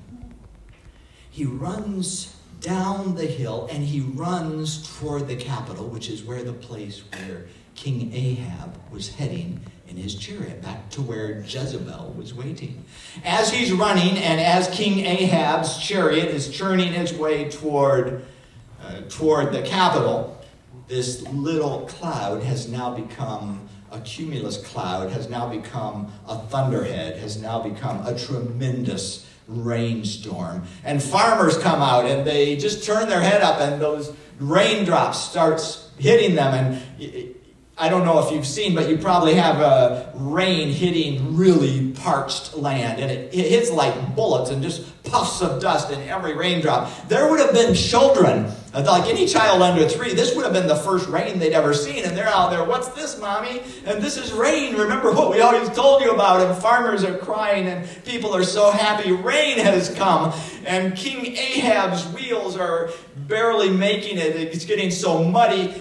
He 1.30 1.44
runs 1.44 2.34
down 2.60 3.14
the 3.14 3.26
hill 3.26 3.68
and 3.70 3.84
he 3.84 4.00
runs 4.00 4.98
toward 4.98 5.28
the 5.28 5.36
capital, 5.36 5.86
which 5.86 6.08
is 6.08 6.24
where 6.24 6.42
the 6.42 6.52
place 6.52 7.02
where 7.12 7.46
King 7.74 8.12
Ahab 8.14 8.78
was 8.90 9.14
heading 9.14 9.60
in 9.88 9.96
his 9.96 10.14
chariot, 10.14 10.62
back 10.62 10.88
to 10.90 11.02
where 11.02 11.40
Jezebel 11.40 12.14
was 12.16 12.32
waiting. 12.32 12.84
As 13.24 13.52
he's 13.52 13.70
running, 13.70 14.16
and 14.16 14.40
as 14.40 14.68
King 14.70 15.04
Ahab's 15.04 15.76
chariot 15.78 16.28
is 16.28 16.48
churning 16.48 16.94
its 16.94 17.12
way 17.12 17.50
toward 17.50 18.24
uh, 18.84 19.00
toward 19.08 19.52
the 19.52 19.62
capital, 19.62 20.38
this 20.88 21.22
little 21.28 21.86
cloud 21.86 22.42
has 22.42 22.68
now 22.68 22.94
become 22.94 23.68
a 23.90 24.00
cumulus 24.00 24.58
cloud, 24.66 25.10
has 25.10 25.30
now 25.30 25.48
become 25.48 26.12
a 26.28 26.38
thunderhead, 26.38 27.16
has 27.16 27.40
now 27.40 27.60
become 27.60 28.04
a 28.06 28.18
tremendous 28.18 29.26
rainstorm. 29.46 30.64
And 30.84 31.02
farmers 31.02 31.56
come 31.58 31.80
out 31.80 32.06
and 32.06 32.26
they 32.26 32.56
just 32.56 32.84
turn 32.84 33.08
their 33.08 33.20
head 33.20 33.42
up 33.42 33.60
and 33.60 33.80
those 33.80 34.14
raindrops 34.38 35.18
starts 35.18 35.90
hitting 35.98 36.34
them 36.34 36.54
and 36.54 37.33
I 37.76 37.88
don't 37.88 38.04
know 38.04 38.24
if 38.24 38.30
you've 38.30 38.46
seen, 38.46 38.76
but 38.76 38.88
you 38.88 38.96
probably 38.98 39.34
have 39.34 39.60
a 39.60 40.12
rain 40.14 40.68
hitting 40.68 41.36
really 41.36 41.90
parched 41.90 42.56
land, 42.56 43.00
and 43.00 43.10
it, 43.10 43.34
it, 43.34 43.48
hits 43.48 43.68
like 43.68 44.14
bullets 44.14 44.50
and 44.50 44.62
just 44.62 45.02
puffs 45.02 45.42
of 45.42 45.60
dust 45.60 45.90
in 45.90 46.00
every 46.08 46.36
raindrop. 46.36 47.08
There 47.08 47.28
would 47.28 47.40
have 47.40 47.52
been 47.52 47.74
children, 47.74 48.52
like 48.72 49.10
any 49.10 49.26
child 49.26 49.60
under 49.60 49.88
three, 49.88 50.14
this 50.14 50.36
would 50.36 50.44
have 50.44 50.52
been 50.52 50.68
the 50.68 50.76
first 50.76 51.08
rain 51.08 51.40
they'd 51.40 51.52
ever 51.52 51.74
seen, 51.74 52.04
and 52.04 52.16
they're 52.16 52.28
out 52.28 52.50
there, 52.50 52.62
What's 52.62 52.88
this, 52.90 53.18
mommy? 53.18 53.60
And 53.86 54.00
this 54.00 54.16
is 54.18 54.32
rain. 54.32 54.76
Remember 54.76 55.10
what 55.10 55.32
we 55.32 55.40
always 55.40 55.68
told 55.70 56.00
you 56.02 56.12
about, 56.12 56.42
and 56.42 56.56
farmers 56.62 57.02
are 57.02 57.18
crying, 57.18 57.66
and 57.66 57.88
people 58.04 58.36
are 58.36 58.44
so 58.44 58.70
happy. 58.70 59.10
Rain 59.10 59.58
has 59.58 59.92
come, 59.92 60.32
and 60.64 60.96
King 60.96 61.36
Ahab's 61.36 62.06
wheels 62.14 62.56
are 62.56 62.90
barely 63.16 63.68
making 63.68 64.18
it. 64.18 64.36
It's 64.36 64.64
getting 64.64 64.92
so 64.92 65.24
muddy. 65.24 65.74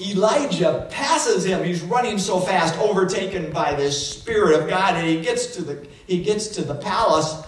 Elijah 0.00 0.88
passes 0.90 1.44
him. 1.44 1.62
He's 1.62 1.82
running 1.82 2.18
so 2.18 2.40
fast, 2.40 2.76
overtaken 2.78 3.52
by 3.52 3.74
this 3.74 4.16
Spirit 4.16 4.60
of 4.60 4.68
God, 4.68 4.96
and 4.96 5.06
he 5.06 5.20
gets 5.20 5.54
to 5.56 5.62
the 5.62 5.86
he 6.06 6.22
gets 6.22 6.48
to 6.48 6.62
the 6.62 6.74
palace, 6.74 7.42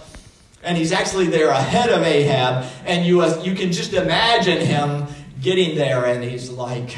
and 0.63 0.77
he's 0.77 0.93
actually 0.93 1.27
there 1.27 1.49
ahead 1.49 1.89
of 1.89 2.03
Ahab. 2.03 2.65
And 2.85 3.05
you 3.05 3.21
uh, 3.21 3.41
you 3.43 3.53
can 3.53 3.71
just 3.73 3.93
imagine 3.93 4.65
him 4.65 5.07
getting 5.41 5.75
there, 5.75 6.05
and 6.05 6.23
he's 6.23 6.49
like, 6.49 6.95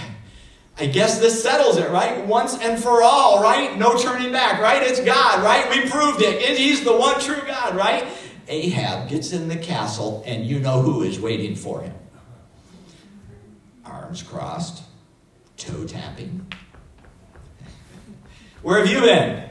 I 0.78 0.86
guess 0.86 1.20
this 1.20 1.42
settles 1.42 1.78
it, 1.78 1.90
right? 1.90 2.24
Once 2.28 2.56
and 2.60 2.82
for 2.82 3.02
all, 3.02 3.42
right? 3.42 3.76
No 3.76 3.98
turning 3.98 4.32
back, 4.32 4.62
right? 4.62 4.84
It's 4.84 5.00
God, 5.00 5.44
right? 5.44 5.68
We 5.72 5.90
proved 5.90 6.22
it. 6.22 6.58
He's 6.60 6.84
the 6.84 6.96
one 6.96 7.20
true 7.20 7.42
God, 7.48 7.76
right? 7.76 8.06
Ahab 8.48 9.10
gets 9.10 9.34
in 9.34 9.48
the 9.48 9.58
castle, 9.58 10.24
and 10.28 10.46
you 10.46 10.60
know 10.60 10.84
who 10.84 11.02
is 11.02 11.20
waiting 11.20 11.56
for 11.56 11.82
him. 11.82 11.94
Arms 13.84 14.22
crossed 14.22 14.84
toe 15.60 15.86
tapping. 15.86 16.48
Where 18.64 18.80
have 18.80 18.90
you 18.90 19.02
been? 19.02 19.50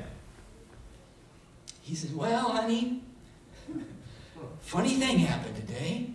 He 1.83 1.95
says, 1.95 2.13
Well, 2.13 2.51
honey, 2.51 3.03
funny 4.61 4.95
thing 4.95 5.19
happened 5.19 5.57
today. 5.57 6.11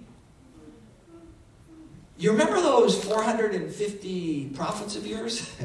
You 2.18 2.32
remember 2.32 2.62
those 2.62 3.02
450 3.04 4.52
prophets 4.56 4.96
of 4.96 5.06
yours? 5.06 5.52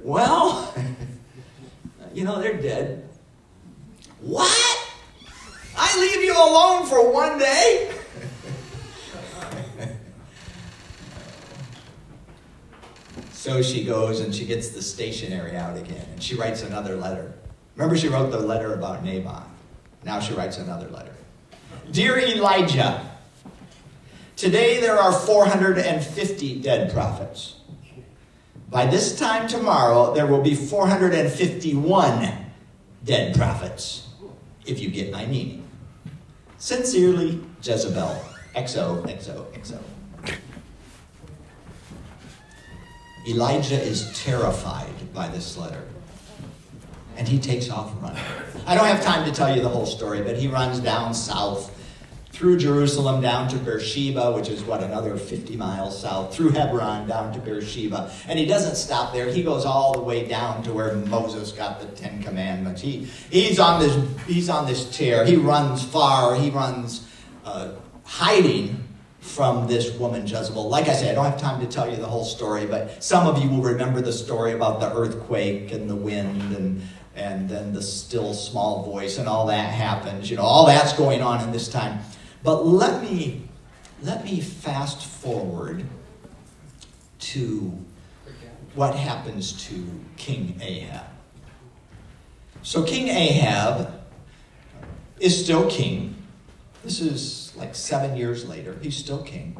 well, 0.00 0.74
you 2.14 2.24
know, 2.24 2.40
they're 2.40 2.60
dead. 2.60 3.08
What? 4.20 4.78
I 5.76 6.00
leave 6.00 6.22
you 6.22 6.34
alone 6.34 6.86
for 6.86 7.12
one 7.12 7.38
day? 7.38 7.97
So 13.48 13.62
she 13.62 13.82
goes 13.82 14.20
and 14.20 14.34
she 14.34 14.44
gets 14.44 14.68
the 14.68 14.82
stationery 14.82 15.56
out 15.56 15.74
again 15.74 16.06
and 16.12 16.22
she 16.22 16.34
writes 16.34 16.62
another 16.62 16.96
letter. 16.96 17.32
Remember, 17.76 17.96
she 17.96 18.08
wrote 18.08 18.30
the 18.30 18.38
letter 18.38 18.74
about 18.74 19.02
Naboth. 19.02 19.42
Now 20.04 20.20
she 20.20 20.34
writes 20.34 20.58
another 20.58 20.86
letter. 20.90 21.14
Dear 21.90 22.18
Elijah, 22.18 23.10
today 24.36 24.82
there 24.82 24.98
are 24.98 25.14
450 25.14 26.60
dead 26.60 26.92
prophets. 26.92 27.54
By 28.68 28.84
this 28.84 29.18
time 29.18 29.48
tomorrow, 29.48 30.12
there 30.12 30.26
will 30.26 30.42
be 30.42 30.54
451 30.54 32.28
dead 33.02 33.34
prophets, 33.34 34.08
if 34.66 34.78
you 34.78 34.90
get 34.90 35.10
my 35.10 35.24
meaning. 35.24 35.66
Sincerely, 36.58 37.40
Jezebel. 37.62 38.26
XO, 38.54 39.02
Elijah 43.26 43.80
is 43.80 44.12
terrified 44.22 45.12
by 45.12 45.28
this 45.28 45.56
letter. 45.56 45.82
And 47.16 47.26
he 47.26 47.38
takes 47.38 47.68
off 47.68 47.92
running. 48.00 48.22
I 48.66 48.74
don't 48.74 48.86
have 48.86 49.02
time 49.02 49.24
to 49.24 49.32
tell 49.32 49.54
you 49.54 49.60
the 49.62 49.68
whole 49.68 49.86
story, 49.86 50.22
but 50.22 50.36
he 50.36 50.46
runs 50.46 50.78
down 50.78 51.14
south 51.14 51.74
through 52.38 52.56
Jerusalem 52.56 53.20
down 53.20 53.48
to 53.48 53.56
Beersheba, 53.56 54.30
which 54.30 54.48
is 54.48 54.62
what, 54.62 54.80
another 54.80 55.16
50 55.16 55.56
miles 55.56 56.00
south, 56.00 56.32
through 56.32 56.50
Hebron 56.50 57.08
down 57.08 57.32
to 57.32 57.40
Beersheba. 57.40 58.12
And 58.28 58.38
he 58.38 58.46
doesn't 58.46 58.76
stop 58.76 59.12
there. 59.12 59.28
He 59.28 59.42
goes 59.42 59.64
all 59.64 59.94
the 59.94 60.02
way 60.02 60.28
down 60.28 60.62
to 60.62 60.72
where 60.72 60.94
Moses 60.94 61.50
got 61.50 61.80
the 61.80 61.86
Ten 61.96 62.22
Commandments. 62.22 62.80
He, 62.80 63.08
he's, 63.30 63.58
on 63.58 63.80
this, 63.80 64.26
he's 64.28 64.48
on 64.48 64.66
this 64.66 64.96
tear. 64.96 65.24
He 65.24 65.34
runs 65.34 65.82
far. 65.82 66.36
He 66.36 66.50
runs 66.50 67.08
uh, 67.44 67.72
hiding 68.04 68.77
from 69.28 69.66
this 69.66 69.92
woman 69.98 70.26
Jezebel. 70.26 70.68
Like 70.68 70.88
I 70.88 70.94
said, 70.94 71.12
I 71.12 71.14
don't 71.14 71.24
have 71.24 71.40
time 71.40 71.60
to 71.60 71.66
tell 71.66 71.88
you 71.88 71.96
the 71.96 72.06
whole 72.06 72.24
story, 72.24 72.66
but 72.66 73.02
some 73.04 73.26
of 73.26 73.42
you 73.42 73.48
will 73.50 73.62
remember 73.62 74.00
the 74.00 74.12
story 74.12 74.52
about 74.52 74.80
the 74.80 74.92
earthquake 74.94 75.70
and 75.72 75.88
the 75.88 75.96
wind 75.96 76.56
and 76.56 76.82
and 77.14 77.48
then 77.48 77.72
the 77.72 77.82
still 77.82 78.32
small 78.32 78.84
voice 78.84 79.18
and 79.18 79.28
all 79.28 79.46
that 79.46 79.72
happens. 79.72 80.30
You 80.30 80.36
know, 80.36 80.44
all 80.44 80.66
that's 80.66 80.92
going 80.92 81.20
on 81.20 81.42
in 81.42 81.52
this 81.52 81.68
time. 81.68 82.00
But 82.42 82.64
let 82.64 83.02
me 83.02 83.48
let 84.02 84.24
me 84.24 84.40
fast 84.40 85.04
forward 85.04 85.84
to 87.18 87.72
what 88.74 88.94
happens 88.94 89.52
to 89.68 89.86
King 90.16 90.58
Ahab. 90.62 91.06
So 92.62 92.84
King 92.84 93.08
Ahab 93.08 94.00
is 95.18 95.42
still 95.42 95.68
king. 95.68 96.14
This 96.84 97.00
is 97.00 97.52
like 97.56 97.74
seven 97.74 98.16
years 98.16 98.48
later. 98.48 98.78
He's 98.80 98.96
still 98.96 99.22
king. 99.22 99.56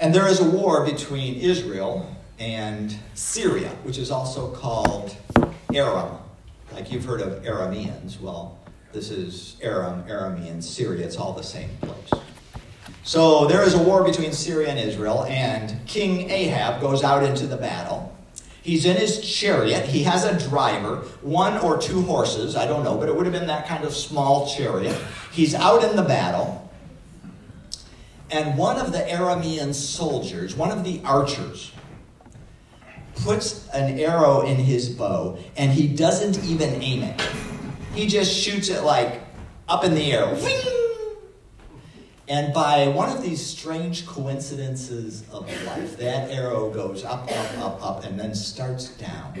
And 0.00 0.14
there 0.14 0.28
is 0.28 0.40
a 0.40 0.48
war 0.48 0.84
between 0.84 1.34
Israel 1.36 2.16
and 2.38 2.96
Syria, 3.14 3.70
which 3.82 3.98
is 3.98 4.10
also 4.10 4.50
called 4.52 5.16
Aram. 5.74 6.18
Like 6.72 6.92
you've 6.92 7.04
heard 7.04 7.20
of 7.20 7.42
Arameans. 7.42 8.20
Well, 8.20 8.58
this 8.92 9.10
is 9.10 9.56
Aram, 9.60 10.04
Aramean, 10.04 10.62
Syria. 10.62 11.04
It's 11.04 11.16
all 11.16 11.32
the 11.32 11.42
same 11.42 11.70
place. 11.80 12.22
So 13.02 13.46
there 13.46 13.62
is 13.62 13.74
a 13.74 13.82
war 13.82 14.04
between 14.04 14.32
Syria 14.32 14.68
and 14.68 14.78
Israel, 14.78 15.24
and 15.24 15.84
King 15.86 16.30
Ahab 16.30 16.80
goes 16.80 17.02
out 17.02 17.24
into 17.24 17.46
the 17.46 17.56
battle. 17.56 18.14
He's 18.68 18.84
in 18.84 18.98
his 18.98 19.20
chariot. 19.20 19.86
He 19.86 20.02
has 20.02 20.24
a 20.24 20.38
driver, 20.46 20.96
one 21.22 21.56
or 21.56 21.78
two 21.78 22.02
horses, 22.02 22.54
I 22.54 22.66
don't 22.66 22.84
know, 22.84 22.98
but 22.98 23.08
it 23.08 23.16
would 23.16 23.24
have 23.24 23.32
been 23.32 23.46
that 23.46 23.66
kind 23.66 23.82
of 23.82 23.96
small 23.96 24.46
chariot. 24.46 24.94
He's 25.32 25.54
out 25.54 25.82
in 25.84 25.96
the 25.96 26.02
battle. 26.02 26.70
And 28.30 28.58
one 28.58 28.78
of 28.78 28.92
the 28.92 28.98
Aramean 28.98 29.72
soldiers, 29.72 30.54
one 30.54 30.70
of 30.70 30.84
the 30.84 31.00
archers, 31.02 31.72
puts 33.22 33.66
an 33.68 33.98
arrow 33.98 34.42
in 34.42 34.56
his 34.56 34.90
bow 34.90 35.38
and 35.56 35.72
he 35.72 35.88
doesn't 35.88 36.44
even 36.44 36.82
aim 36.82 37.04
it. 37.04 37.18
He 37.94 38.06
just 38.06 38.38
shoots 38.38 38.68
it 38.68 38.82
like 38.82 39.22
up 39.66 39.82
in 39.82 39.94
the 39.94 40.12
air. 40.12 40.26
Whing! 40.26 40.87
And 42.28 42.52
by 42.52 42.88
one 42.88 43.08
of 43.08 43.22
these 43.22 43.44
strange 43.44 44.06
coincidences 44.06 45.22
of 45.32 45.48
life, 45.64 45.96
that 45.96 46.30
arrow 46.30 46.70
goes 46.70 47.02
up, 47.02 47.22
up, 47.32 47.58
up, 47.58 47.84
up, 47.84 48.04
and 48.04 48.20
then 48.20 48.34
starts 48.34 48.88
down. 48.88 49.34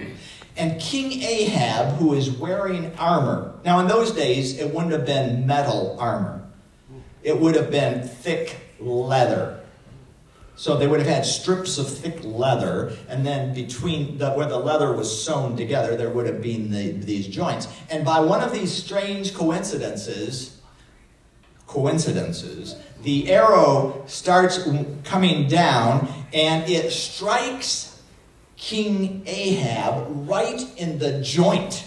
And 0.56 0.80
King 0.80 1.22
Ahab, 1.22 1.96
who 1.96 2.14
is 2.14 2.30
wearing 2.30 2.94
armor, 2.96 3.54
now 3.62 3.78
in 3.80 3.88
those 3.88 4.12
days, 4.12 4.58
it 4.58 4.72
wouldn't 4.72 4.92
have 4.92 5.04
been 5.04 5.46
metal 5.46 5.96
armor, 6.00 6.42
it 7.22 7.38
would 7.38 7.54
have 7.56 7.70
been 7.70 8.08
thick 8.08 8.56
leather. 8.80 9.60
So 10.56 10.76
they 10.76 10.88
would 10.88 10.98
have 10.98 11.08
had 11.08 11.24
strips 11.24 11.78
of 11.78 11.88
thick 11.88 12.18
leather, 12.24 12.96
and 13.08 13.24
then 13.24 13.54
between 13.54 14.18
the, 14.18 14.32
where 14.32 14.48
the 14.48 14.58
leather 14.58 14.92
was 14.92 15.24
sewn 15.24 15.56
together, 15.56 15.94
there 15.94 16.10
would 16.10 16.26
have 16.26 16.42
been 16.42 16.70
the, 16.70 16.92
these 16.92 17.28
joints. 17.28 17.68
And 17.90 18.04
by 18.04 18.18
one 18.18 18.42
of 18.42 18.50
these 18.50 18.72
strange 18.72 19.34
coincidences, 19.34 20.57
coincidences, 21.68 22.74
the 23.02 23.30
arrow 23.30 24.02
starts 24.08 24.68
coming 25.04 25.46
down 25.46 26.12
and 26.32 26.68
it 26.68 26.90
strikes 26.90 28.02
King 28.56 29.22
Ahab 29.26 30.28
right 30.28 30.60
in 30.76 30.98
the 30.98 31.20
joint 31.22 31.84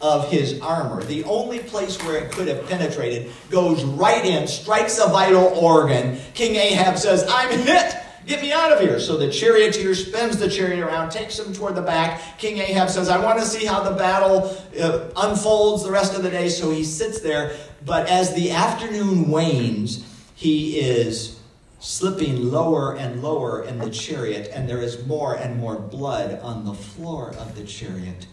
of 0.00 0.30
his 0.30 0.60
armor. 0.60 1.02
The 1.02 1.24
only 1.24 1.60
place 1.60 2.00
where 2.04 2.16
it 2.16 2.30
could 2.30 2.46
have 2.48 2.68
penetrated 2.68 3.32
goes 3.50 3.82
right 3.82 4.24
in, 4.24 4.46
strikes 4.46 4.98
a 4.98 5.08
vital 5.08 5.44
organ. 5.44 6.18
King 6.34 6.56
Ahab 6.56 6.98
says, 6.98 7.24
I'm 7.28 7.58
hit! 7.58 7.96
Get 8.26 8.42
me 8.42 8.52
out 8.52 8.70
of 8.70 8.80
here. 8.80 9.00
So 9.00 9.16
the 9.16 9.30
charioteer 9.30 9.94
spins 9.94 10.36
the 10.36 10.50
chariot 10.50 10.84
around, 10.84 11.08
takes 11.08 11.38
him 11.38 11.54
toward 11.54 11.74
the 11.74 11.82
back. 11.82 12.36
King 12.36 12.58
Ahab 12.58 12.90
says, 12.90 13.08
I 13.08 13.16
want 13.24 13.38
to 13.38 13.44
see 13.46 13.64
how 13.64 13.82
the 13.82 13.96
battle 13.96 14.54
uh, 14.78 15.08
unfolds 15.16 15.82
the 15.82 15.90
rest 15.90 16.14
of 16.14 16.22
the 16.22 16.28
day. 16.28 16.50
So 16.50 16.70
he 16.70 16.84
sits 16.84 17.20
there. 17.20 17.56
But 17.84 18.08
as 18.08 18.34
the 18.34 18.50
afternoon 18.50 19.30
wanes, 19.30 20.04
he 20.34 20.78
is 20.78 21.38
slipping 21.80 22.50
lower 22.50 22.96
and 22.96 23.22
lower 23.22 23.62
in 23.62 23.78
the 23.78 23.90
chariot, 23.90 24.50
and 24.52 24.68
there 24.68 24.82
is 24.82 25.06
more 25.06 25.34
and 25.34 25.58
more 25.58 25.76
blood 25.76 26.40
on 26.40 26.64
the 26.64 26.74
floor 26.74 27.30
of 27.38 27.54
the 27.54 27.64
chariot. 27.64 28.26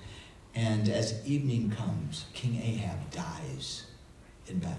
And 0.56 0.90
as 0.90 1.26
evening 1.26 1.72
comes, 1.72 2.26
King 2.34 2.60
Ahab 2.62 3.12
dies 3.12 3.86
in 4.48 4.60
battle. 4.60 4.78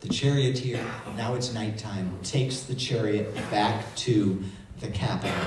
The 0.00 0.08
charioteer, 0.08 0.84
now 1.16 1.34
it's 1.34 1.54
nighttime, 1.54 2.18
takes 2.22 2.60
the 2.60 2.74
chariot 2.74 3.34
back 3.50 3.94
to 3.96 4.42
the 4.80 4.88
capital. 4.88 5.46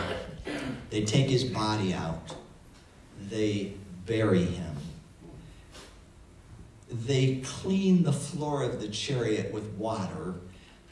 They 0.89 1.03
take 1.03 1.29
his 1.29 1.43
body 1.43 1.93
out. 1.93 2.35
They 3.29 3.73
bury 4.05 4.45
him. 4.45 4.66
They 6.89 7.41
clean 7.43 8.03
the 8.03 8.13
floor 8.13 8.63
of 8.63 8.81
the 8.81 8.87
chariot 8.87 9.53
with 9.53 9.67
water, 9.71 10.35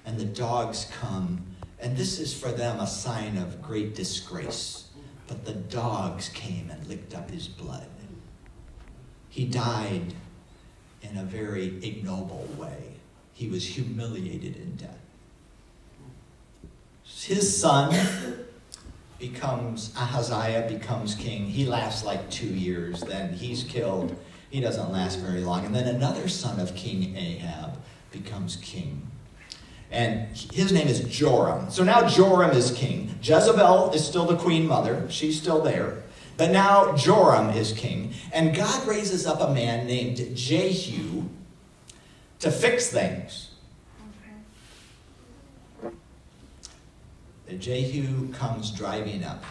and 0.06 0.20
the 0.20 0.26
dogs 0.26 0.92
come. 1.00 1.46
And 1.80 1.96
this 1.96 2.20
is 2.20 2.34
for 2.34 2.52
them 2.52 2.80
a 2.80 2.88
sign 2.88 3.38
of 3.38 3.62
great 3.62 3.96
disgrace. 3.96 4.90
But 5.28 5.46
the 5.46 5.54
dogs 5.54 6.30
came 6.30 6.70
and 6.70 6.86
licked 6.88 7.16
up 7.16 7.32
his 7.32 7.48
blood. 7.48 7.88
He 9.30 9.46
died 9.46 10.14
in 11.02 11.18
a 11.18 11.24
very 11.24 11.78
ignoble 11.84 12.48
way 12.58 12.96
he 13.36 13.50
was 13.50 13.68
humiliated 13.68 14.56
in 14.56 14.78
death. 14.78 14.98
His 17.04 17.56
son 17.56 17.94
becomes, 19.20 19.94
Ahaziah 19.98 20.68
becomes 20.70 21.16
king. 21.16 21.46
He 21.46 21.66
lasts 21.66 22.06
like 22.06 22.30
two 22.30 22.48
years, 22.48 23.02
then 23.02 23.34
he's 23.34 23.64
killed. 23.64 24.16
He 24.56 24.62
doesn't 24.62 24.90
last 24.90 25.20
very 25.20 25.42
long. 25.42 25.66
And 25.66 25.76
then 25.76 25.86
another 25.86 26.30
son 26.30 26.62
of 26.62 26.74
King 26.76 27.14
Ahab 27.18 27.78
becomes 28.10 28.56
king. 28.56 29.06
And 29.92 30.30
his 30.38 30.72
name 30.72 30.88
is 30.88 31.02
Joram. 31.02 31.70
So 31.70 31.84
now 31.84 32.08
Joram 32.08 32.52
is 32.52 32.72
king. 32.72 33.20
Jezebel 33.22 33.92
is 33.92 34.08
still 34.08 34.24
the 34.24 34.38
queen 34.38 34.66
mother, 34.66 35.08
she's 35.10 35.38
still 35.38 35.62
there. 35.62 36.04
But 36.38 36.52
now 36.52 36.96
Joram 36.96 37.50
is 37.50 37.74
king. 37.74 38.14
And 38.32 38.56
God 38.56 38.88
raises 38.88 39.28
up 39.28 39.42
a 39.42 39.54
man 39.54 39.88
named 39.88 40.38
Jehu 40.38 41.24
to 42.40 42.50
fix 42.50 42.88
things. 42.88 43.50
Okay. 45.90 47.58
Jehu 47.58 48.32
comes 48.32 48.72
driving 48.72 49.26
up. 49.26 49.44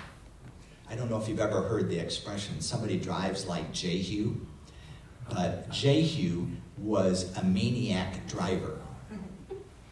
I 0.88 0.94
don't 0.94 1.10
know 1.10 1.20
if 1.20 1.28
you've 1.28 1.40
ever 1.40 1.60
heard 1.60 1.90
the 1.90 1.98
expression, 1.98 2.62
somebody 2.62 2.98
drives 2.98 3.44
like 3.46 3.70
Jehu, 3.70 4.36
but 5.28 5.70
Jehu 5.70 6.46
was 6.78 7.36
a 7.36 7.44
maniac 7.44 8.26
driver. 8.26 8.78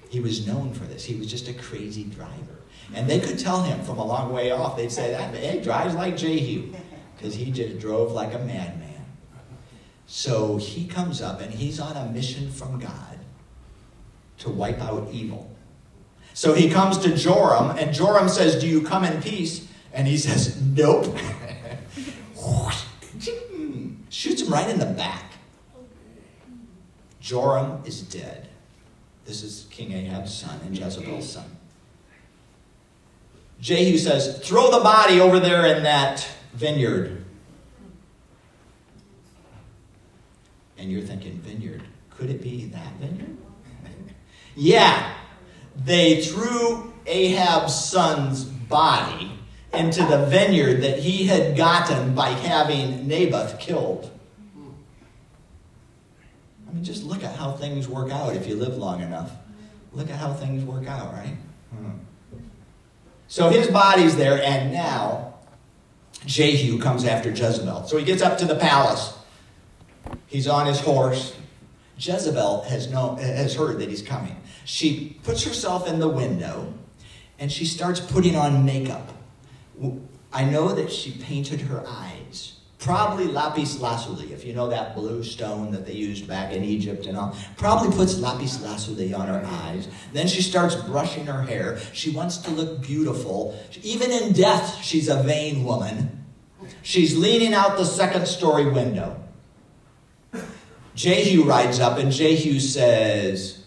He 0.08 0.20
was 0.20 0.46
known 0.46 0.74
for 0.74 0.84
this. 0.84 1.04
He 1.04 1.14
was 1.14 1.26
just 1.26 1.48
a 1.48 1.54
crazy 1.54 2.04
driver. 2.04 2.58
And 2.94 3.08
they 3.08 3.18
could 3.18 3.38
tell 3.38 3.62
him 3.62 3.82
from 3.82 3.98
a 3.98 4.04
long 4.04 4.32
way 4.32 4.50
off, 4.50 4.76
they'd 4.76 4.92
say, 4.92 5.12
that 5.12 5.34
hey, 5.34 5.62
drives 5.62 5.94
like 5.94 6.16
Jehu, 6.16 6.74
because 7.16 7.34
he 7.34 7.50
just 7.50 7.78
drove 7.78 8.12
like 8.12 8.34
a 8.34 8.38
madman. 8.38 9.06
So 10.06 10.58
he 10.58 10.86
comes 10.86 11.22
up 11.22 11.40
and 11.40 11.52
he's 11.52 11.80
on 11.80 11.96
a 11.96 12.12
mission 12.12 12.50
from 12.50 12.78
God 12.78 13.18
to 14.38 14.50
wipe 14.50 14.80
out 14.82 15.08
evil. 15.10 15.50
So 16.34 16.52
he 16.52 16.68
comes 16.68 16.98
to 16.98 17.16
Joram, 17.16 17.76
and 17.78 17.94
Joram 17.94 18.28
says, 18.28 18.60
Do 18.60 18.66
you 18.66 18.82
come 18.82 19.04
in 19.04 19.22
peace? 19.22 19.68
And 19.92 20.06
he 20.06 20.16
says, 20.16 20.60
Nope. 20.60 21.16
Shoots 24.22 24.40
him 24.40 24.52
right 24.52 24.70
in 24.70 24.78
the 24.78 24.86
back. 24.86 25.32
Joram 27.18 27.82
is 27.84 28.02
dead. 28.02 28.46
This 29.24 29.42
is 29.42 29.66
King 29.68 29.90
Ahab's 29.90 30.32
son 30.32 30.60
and 30.64 30.78
Jezebel's 30.78 31.28
son. 31.28 31.56
Jehu 33.60 33.98
says, 33.98 34.38
Throw 34.38 34.70
the 34.70 34.78
body 34.78 35.18
over 35.18 35.40
there 35.40 35.66
in 35.66 35.82
that 35.82 36.24
vineyard. 36.52 37.24
And 40.78 40.92
you're 40.92 41.02
thinking, 41.02 41.40
vineyard, 41.40 41.82
could 42.08 42.30
it 42.30 42.40
be 42.40 42.66
that 42.66 42.92
vineyard? 43.00 43.36
yeah, 44.54 45.14
they 45.84 46.22
threw 46.22 46.92
Ahab's 47.06 47.74
son's 47.74 48.44
body 48.44 49.32
into 49.74 50.04
the 50.04 50.26
vineyard 50.26 50.82
that 50.82 51.00
he 51.00 51.26
had 51.26 51.56
gotten 51.56 52.14
by 52.14 52.28
having 52.28 53.08
Naboth 53.08 53.58
killed. 53.58 54.10
I 56.72 56.74
mean, 56.74 56.84
just 56.84 57.04
look 57.04 57.22
at 57.22 57.36
how 57.36 57.52
things 57.52 57.86
work 57.86 58.10
out 58.10 58.34
if 58.34 58.48
you 58.48 58.56
live 58.56 58.78
long 58.78 59.02
enough. 59.02 59.30
Look 59.92 60.08
at 60.08 60.16
how 60.16 60.32
things 60.32 60.64
work 60.64 60.86
out, 60.86 61.12
right? 61.12 61.36
Hmm. 61.70 61.90
So 63.28 63.50
his 63.50 63.68
body's 63.68 64.16
there, 64.16 64.42
and 64.42 64.72
now 64.72 65.34
Jehu 66.24 66.78
comes 66.78 67.04
after 67.04 67.30
Jezebel. 67.30 67.86
So 67.86 67.98
he 67.98 68.04
gets 68.04 68.22
up 68.22 68.38
to 68.38 68.46
the 68.46 68.54
palace. 68.56 69.14
He's 70.26 70.48
on 70.48 70.66
his 70.66 70.80
horse. 70.80 71.36
Jezebel 71.98 72.62
has, 72.62 72.90
known, 72.90 73.18
has 73.18 73.54
heard 73.54 73.78
that 73.78 73.88
he's 73.88 74.02
coming. 74.02 74.36
She 74.64 75.18
puts 75.22 75.44
herself 75.44 75.86
in 75.86 75.98
the 75.98 76.08
window 76.08 76.72
and 77.38 77.50
she 77.50 77.64
starts 77.64 78.00
putting 78.00 78.34
on 78.34 78.64
makeup. 78.64 79.12
I 80.32 80.44
know 80.44 80.72
that 80.72 80.90
she 80.90 81.12
painted 81.12 81.62
her 81.62 81.84
eyes. 81.86 82.54
Probably 82.82 83.28
lapis 83.28 83.78
lazuli, 83.78 84.32
if 84.32 84.44
you 84.44 84.54
know 84.54 84.68
that 84.68 84.96
blue 84.96 85.22
stone 85.22 85.70
that 85.70 85.86
they 85.86 85.92
used 85.92 86.26
back 86.26 86.52
in 86.52 86.64
Egypt 86.64 87.06
and 87.06 87.16
all. 87.16 87.36
Probably 87.56 87.96
puts 87.96 88.18
lapis 88.18 88.60
lazuli 88.60 89.14
on 89.14 89.28
her 89.28 89.40
eyes. 89.46 89.86
Then 90.12 90.26
she 90.26 90.42
starts 90.42 90.74
brushing 90.74 91.26
her 91.26 91.42
hair. 91.42 91.78
She 91.92 92.10
wants 92.10 92.38
to 92.38 92.50
look 92.50 92.82
beautiful. 92.82 93.56
Even 93.84 94.10
in 94.10 94.32
death, 94.32 94.82
she's 94.82 95.08
a 95.08 95.22
vain 95.22 95.62
woman. 95.62 96.24
She's 96.82 97.16
leaning 97.16 97.54
out 97.54 97.76
the 97.76 97.84
second 97.84 98.26
story 98.26 98.68
window. 98.68 99.22
Jehu 100.96 101.44
rides 101.44 101.78
up 101.78 101.98
and 101.98 102.10
Jehu 102.10 102.58
says, 102.58 103.64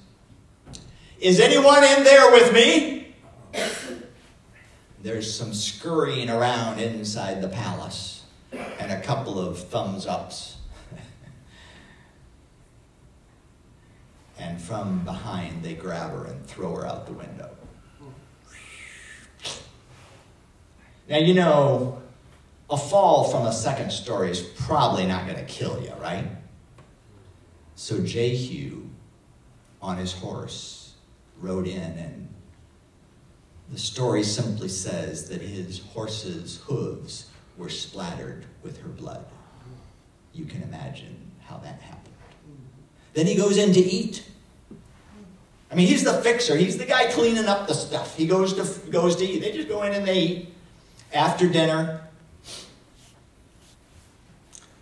Is 1.21 1.39
anyone 1.39 1.85
in 1.85 2.03
there 2.03 2.31
with 2.31 2.53
me? 2.53 3.15
There's 5.01 5.33
some 5.33 5.53
scurrying 5.53 6.29
around 6.29 6.81
inside 6.81 7.41
the 7.41 7.47
palace 7.47 8.14
and 8.79 8.91
a 8.91 9.01
couple 9.01 9.39
of 9.39 9.57
thumbs 9.57 10.05
ups. 10.05 10.57
and 14.39 14.61
from 14.61 15.03
behind, 15.05 15.63
they 15.63 15.73
grab 15.73 16.11
her 16.11 16.25
and 16.25 16.45
throw 16.45 16.75
her 16.75 16.85
out 16.85 17.05
the 17.05 17.13
window. 17.13 17.49
Now, 21.07 21.17
you 21.17 21.33
know, 21.35 22.01
a 22.69 22.77
fall 22.77 23.25
from 23.25 23.45
a 23.45 23.53
second 23.53 23.91
story 23.91 24.31
is 24.31 24.41
probably 24.41 25.05
not 25.05 25.25
going 25.25 25.37
to 25.37 25.45
kill 25.45 25.81
you, 25.81 25.93
right? 26.01 26.27
So 27.75 28.01
Jehu, 28.01 28.87
on 29.81 29.97
his 29.97 30.13
horse, 30.13 30.95
rode 31.39 31.67
in, 31.67 31.79
and 31.79 32.33
the 33.71 33.77
story 33.77 34.23
simply 34.23 34.69
says 34.69 35.29
that 35.29 35.41
his 35.41 35.79
horse's 35.79 36.61
hooves 36.65 37.27
were 37.57 37.69
splattered 37.69 38.45
with 38.63 38.81
her 38.81 38.89
blood. 38.89 39.25
You 40.33 40.45
can 40.45 40.61
imagine 40.63 41.31
how 41.41 41.57
that 41.57 41.79
happened. 41.81 42.13
Then 43.13 43.25
he 43.25 43.35
goes 43.35 43.57
in 43.57 43.73
to 43.73 43.79
eat. 43.79 44.25
I 45.71 45.75
mean, 45.75 45.87
he's 45.87 46.03
the 46.03 46.13
fixer. 46.21 46.55
He's 46.55 46.77
the 46.77 46.85
guy 46.85 47.11
cleaning 47.11 47.45
up 47.45 47.67
the 47.67 47.73
stuff. 47.73 48.15
He 48.15 48.27
goes 48.27 48.53
to 48.53 48.89
goes 48.91 49.15
to 49.17 49.25
eat. 49.25 49.39
They 49.39 49.51
just 49.51 49.67
go 49.67 49.83
in 49.83 49.93
and 49.93 50.05
they 50.05 50.19
eat. 50.19 50.51
After 51.13 51.47
dinner, 51.47 52.01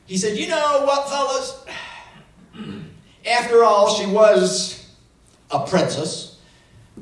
he 0.05 0.17
said, 0.17 0.37
"You 0.37 0.47
know 0.47 0.83
what, 0.85 1.07
fellas? 1.09 1.65
After 3.29 3.63
all, 3.63 3.95
she 3.95 4.05
was 4.05 4.89
a 5.51 5.65
princess. 5.65 6.39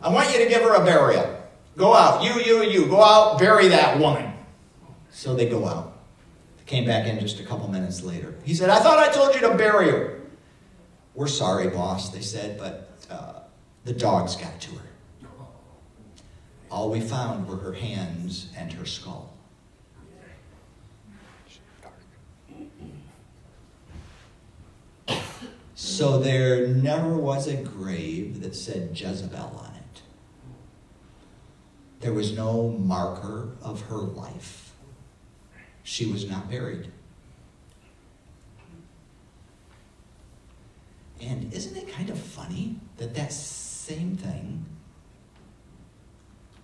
I 0.02 0.10
want 0.10 0.32
you 0.32 0.44
to 0.44 0.50
give 0.50 0.62
her 0.62 0.76
a 0.76 0.86
burial. 0.86 1.38
Go 1.78 1.94
out, 1.94 2.24
you, 2.24 2.34
you, 2.42 2.64
you, 2.64 2.86
go 2.88 3.02
out, 3.02 3.40
bury 3.40 3.70
that 3.70 3.98
woman. 3.98 4.31
So 5.12 5.36
they 5.36 5.48
go 5.48 5.68
out. 5.68 5.98
They 6.58 6.64
came 6.64 6.86
back 6.86 7.06
in 7.06 7.20
just 7.20 7.40
a 7.40 7.44
couple 7.44 7.68
minutes 7.68 8.02
later. 8.02 8.34
He 8.44 8.56
said, 8.56 8.70
I 8.70 8.80
thought 8.80 8.98
I 8.98 9.12
told 9.12 9.36
you 9.36 9.42
to 9.42 9.56
bury 9.56 9.90
her. 9.90 10.22
We're 11.14 11.28
sorry, 11.28 11.68
boss, 11.68 12.10
they 12.10 12.22
said, 12.22 12.58
but 12.58 12.90
uh, 13.10 13.42
the 13.84 13.94
dogs 13.94 14.36
got 14.36 14.60
to 14.62 14.72
her. 14.72 14.86
All 16.72 16.90
we 16.90 17.02
found 17.02 17.48
were 17.48 17.58
her 17.58 17.74
hands 17.74 18.48
and 18.58 18.72
her 18.74 18.86
skull. 18.86 19.34
So 25.76 26.20
there 26.20 26.68
never 26.68 27.18
was 27.18 27.48
a 27.48 27.56
grave 27.56 28.42
that 28.42 28.56
said 28.56 28.98
Jezebel 28.98 29.62
on 29.66 29.76
it. 29.76 30.02
There 32.00 32.14
was 32.14 32.32
no 32.32 32.70
marker 32.70 33.50
of 33.62 33.82
her 33.82 33.98
life. 33.98 34.71
She 35.84 36.06
was 36.06 36.30
not 36.30 36.50
buried. 36.50 36.92
And 41.22 41.54
isn't 41.54 41.78
it 41.78 41.88
kind 41.88 42.10
of 42.10 42.18
funny 42.20 42.78
that 42.98 43.14
that 43.16 43.32
same 43.32 44.16
thing? 44.16 44.66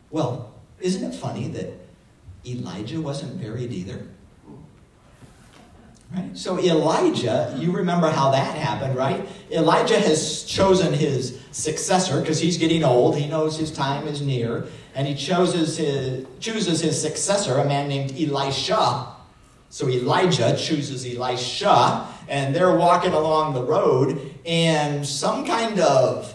Well, 0.10 0.54
isn't 0.80 1.04
it 1.04 1.16
funny 1.16 1.48
that 1.50 1.74
Elijah 2.46 3.02
wasn't 3.02 3.40
buried 3.42 3.72
either? 3.72 4.08
Right? 6.16 6.38
So 6.38 6.58
Elijah, 6.58 7.54
you 7.60 7.74
remember 7.74 8.10
how 8.10 8.32
that 8.32 8.56
happened, 8.56 8.96
right? 8.96 9.28
Elijah 9.52 10.00
has 10.00 10.44
chosen 10.44 10.94
his 10.94 11.38
successor 11.52 12.22
because 12.22 12.40
he's 12.40 12.58
getting 12.58 12.84
old. 12.86 13.18
He 13.18 13.28
knows 13.28 13.58
his 13.58 13.72
time 13.72 14.08
is 14.08 14.22
near. 14.22 14.68
And 14.98 15.08
he 15.08 15.14
chooses 15.14 15.78
his, 15.78 16.26
chooses 16.40 16.82
his 16.82 17.00
successor, 17.00 17.60
a 17.60 17.66
man 17.66 17.88
named 17.88 18.20
Elisha. 18.20 19.06
So 19.70 19.88
Elijah 19.88 20.58
chooses 20.58 21.06
Elisha, 21.06 22.08
and 22.28 22.56
they're 22.56 22.76
walking 22.76 23.14
along 23.14 23.54
the 23.54 23.62
road, 23.62 24.34
and 24.44 25.06
some 25.06 25.46
kind 25.46 25.80
of 25.80 26.34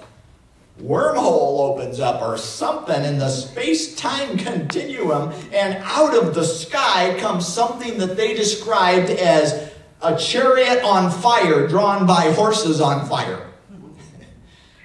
wormhole 0.81 1.73
opens 1.73 1.99
up 1.99 2.23
or 2.23 2.39
something 2.39 3.03
in 3.05 3.19
the 3.19 3.31
space 3.31 3.97
time 3.97 4.39
continuum, 4.49 5.33
and 5.53 5.83
out 5.83 6.17
of 6.17 6.33
the 6.33 6.45
sky 6.45 7.19
comes 7.19 7.49
something 7.49 7.99
that 7.99 8.17
they 8.17 8.33
described 8.33 9.11
as 9.11 9.73
a 10.03 10.17
chariot 10.17 10.85
on 10.85 11.11
fire 11.11 11.67
drawn 11.67 12.07
by 12.07 12.31
horses 12.31 12.81
on 12.81 13.09
fire. 13.09 13.52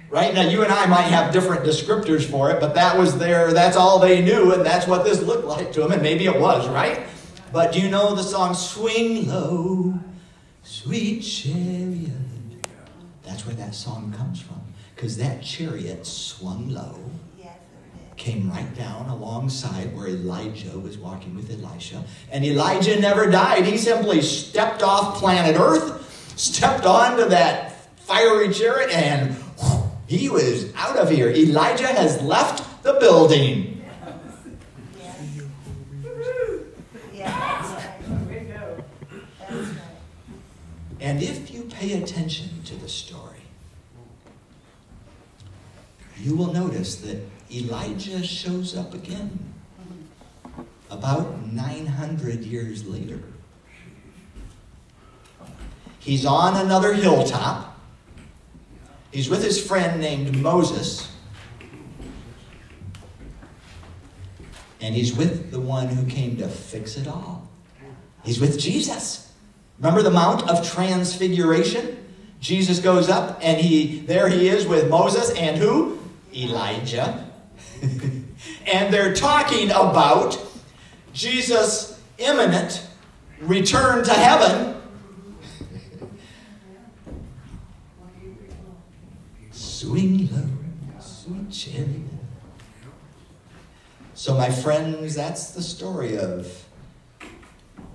Right? 0.09 0.33
Now, 0.33 0.47
you 0.47 0.63
and 0.63 0.71
I 0.71 0.85
might 0.85 1.03
have 1.03 1.33
different 1.33 1.65
descriptors 1.65 2.23
for 2.23 2.51
it, 2.51 2.59
but 2.59 2.73
that 2.75 2.97
was 2.97 3.17
their, 3.17 3.53
that's 3.53 3.75
all 3.75 3.99
they 3.99 4.21
knew, 4.21 4.53
and 4.53 4.65
that's 4.65 4.87
what 4.87 5.03
this 5.03 5.21
looked 5.21 5.45
like 5.45 5.71
to 5.73 5.81
them, 5.81 5.91
and 5.91 6.01
maybe 6.01 6.25
it 6.25 6.39
was, 6.39 6.67
right? 6.69 7.01
But 7.51 7.71
do 7.71 7.79
you 7.79 7.89
know 7.89 8.15
the 8.15 8.23
song 8.23 8.53
Swing 8.53 9.27
Low, 9.27 9.99
Sweet 10.63 11.21
Chariot? 11.21 12.11
That's 13.23 13.45
where 13.45 13.55
that 13.55 13.75
song 13.75 14.13
comes 14.17 14.41
from 14.41 14.61
because 14.97 15.17
that 15.17 15.43
chariot 15.43 16.07
swung 16.07 16.69
low, 16.69 16.97
came 18.17 18.49
right 18.49 18.75
down 18.75 19.07
alongside 19.09 19.95
where 19.95 20.07
Elijah 20.07 20.77
was 20.79 20.97
walking 20.97 21.35
with 21.35 21.51
Elisha. 21.51 22.03
And 22.31 22.43
Elijah 22.43 22.99
never 22.99 23.29
died. 23.29 23.63
He 23.63 23.77
simply 23.77 24.23
stepped 24.23 24.81
off 24.81 25.19
planet 25.19 25.55
Earth, 25.55 26.33
stepped 26.35 26.85
onto 26.85 27.29
that 27.29 27.95
fiery 27.97 28.51
chariot, 28.51 28.89
and 28.91 29.35
he 30.07 30.29
was 30.29 30.73
out 30.75 30.97
of 30.97 31.09
here. 31.09 31.29
Elijah 31.29 31.87
has 31.87 32.21
left 32.21 32.83
the 32.83 32.93
building. 32.93 33.73
And 40.99 41.21
if 41.21 41.53
you 41.53 41.63
pay 41.63 42.01
attention 42.01 42.63
to 42.65 42.75
the 42.75 42.89
story, 42.89 43.41
you 46.17 46.35
will 46.35 46.51
notice 46.51 46.95
that 46.97 47.21
Elijah 47.53 48.23
shows 48.23 48.75
up 48.75 48.93
again 48.93 49.53
about 50.89 51.45
900 51.45 52.43
years 52.43 52.85
later. 52.85 53.21
He's 55.99 56.25
on 56.25 56.55
another 56.55 56.93
hilltop. 56.93 57.76
He's 59.17 59.31
with 59.31 59.43
his 59.43 59.59
friend 59.59 59.99
named 59.99 60.37
Moses. 60.37 61.11
And 64.79 64.93
he's 64.93 65.11
with 65.11 65.49
the 65.49 65.59
one 65.59 65.87
who 65.87 66.05
came 66.05 66.37
to 66.37 66.47
fix 66.47 66.97
it 66.97 67.07
all. 67.07 67.49
He's 68.23 68.39
with 68.39 68.59
Jesus. 68.59 69.33
Remember 69.79 70.03
the 70.03 70.11
Mount 70.11 70.47
of 70.47 70.63
Transfiguration? 70.63 71.97
Jesus 72.41 72.77
goes 72.77 73.09
up 73.09 73.39
and 73.41 73.59
he 73.59 74.01
there 74.01 74.29
he 74.29 74.49
is 74.49 74.67
with 74.67 74.87
Moses 74.87 75.31
and 75.31 75.57
who? 75.57 75.97
Elijah. 76.35 77.27
and 77.81 78.93
they're 78.93 79.15
talking 79.15 79.71
about 79.71 80.39
Jesus' 81.13 81.99
imminent 82.19 82.85
return 83.41 84.03
to 84.03 84.13
heaven. 84.13 84.76
Swing 89.77 90.27
low, 90.31 90.49
sweet 90.99 91.51
chariot. 91.51 92.01
So, 94.15 94.33
my 94.33 94.49
friends, 94.49 95.13
that's 95.13 95.51
the 95.51 95.61
story 95.61 96.17
of 96.17 96.65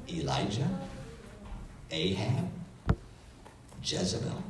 Elijah, 0.09 0.79
Ahab, 1.91 2.49
Jezebel, 3.83 4.45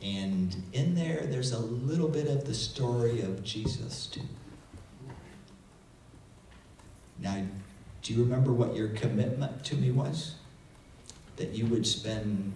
and 0.00 0.56
in 0.72 0.94
there, 0.94 1.26
there's 1.26 1.52
a 1.52 1.58
little 1.58 2.08
bit 2.08 2.28
of 2.28 2.46
the 2.46 2.54
story 2.54 3.20
of 3.20 3.44
Jesus, 3.44 4.06
too. 4.06 4.22
Now, 7.18 7.44
do 8.00 8.14
you 8.14 8.22
remember 8.22 8.54
what 8.54 8.74
your 8.74 8.88
commitment 8.88 9.62
to 9.64 9.74
me 9.74 9.90
was? 9.90 10.36
That 11.36 11.50
you 11.50 11.66
would 11.66 11.86
spend 11.86 12.54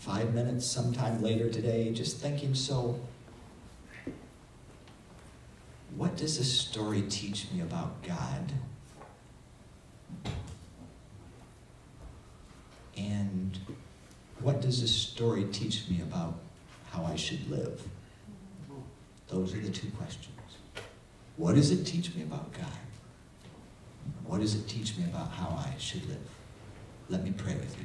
five 0.00 0.32
minutes 0.32 0.64
sometime 0.64 1.22
later 1.22 1.50
today 1.50 1.92
just 1.92 2.16
thinking, 2.16 2.54
so 2.54 2.98
what 5.94 6.16
does 6.16 6.38
this 6.38 6.58
story 6.58 7.02
teach 7.02 7.48
me 7.52 7.60
about 7.60 8.02
God? 8.02 8.52
And 12.96 13.58
what 14.40 14.62
does 14.62 14.80
this 14.80 14.94
story 14.94 15.44
teach 15.52 15.86
me 15.90 16.00
about 16.00 16.38
how 16.90 17.04
I 17.04 17.16
should 17.16 17.50
live? 17.50 17.82
Those 19.28 19.54
are 19.54 19.60
the 19.60 19.70
two 19.70 19.90
questions. 19.90 20.34
What 21.36 21.56
does 21.56 21.70
it 21.70 21.84
teach 21.84 22.14
me 22.14 22.22
about 22.22 22.50
God? 22.54 22.64
What 24.24 24.40
does 24.40 24.54
it 24.54 24.66
teach 24.66 24.96
me 24.96 25.04
about 25.04 25.30
how 25.32 25.62
I 25.62 25.74
should 25.78 26.08
live? 26.08 26.26
Let 27.10 27.22
me 27.22 27.32
pray 27.36 27.54
with 27.54 27.76
you. 27.78 27.84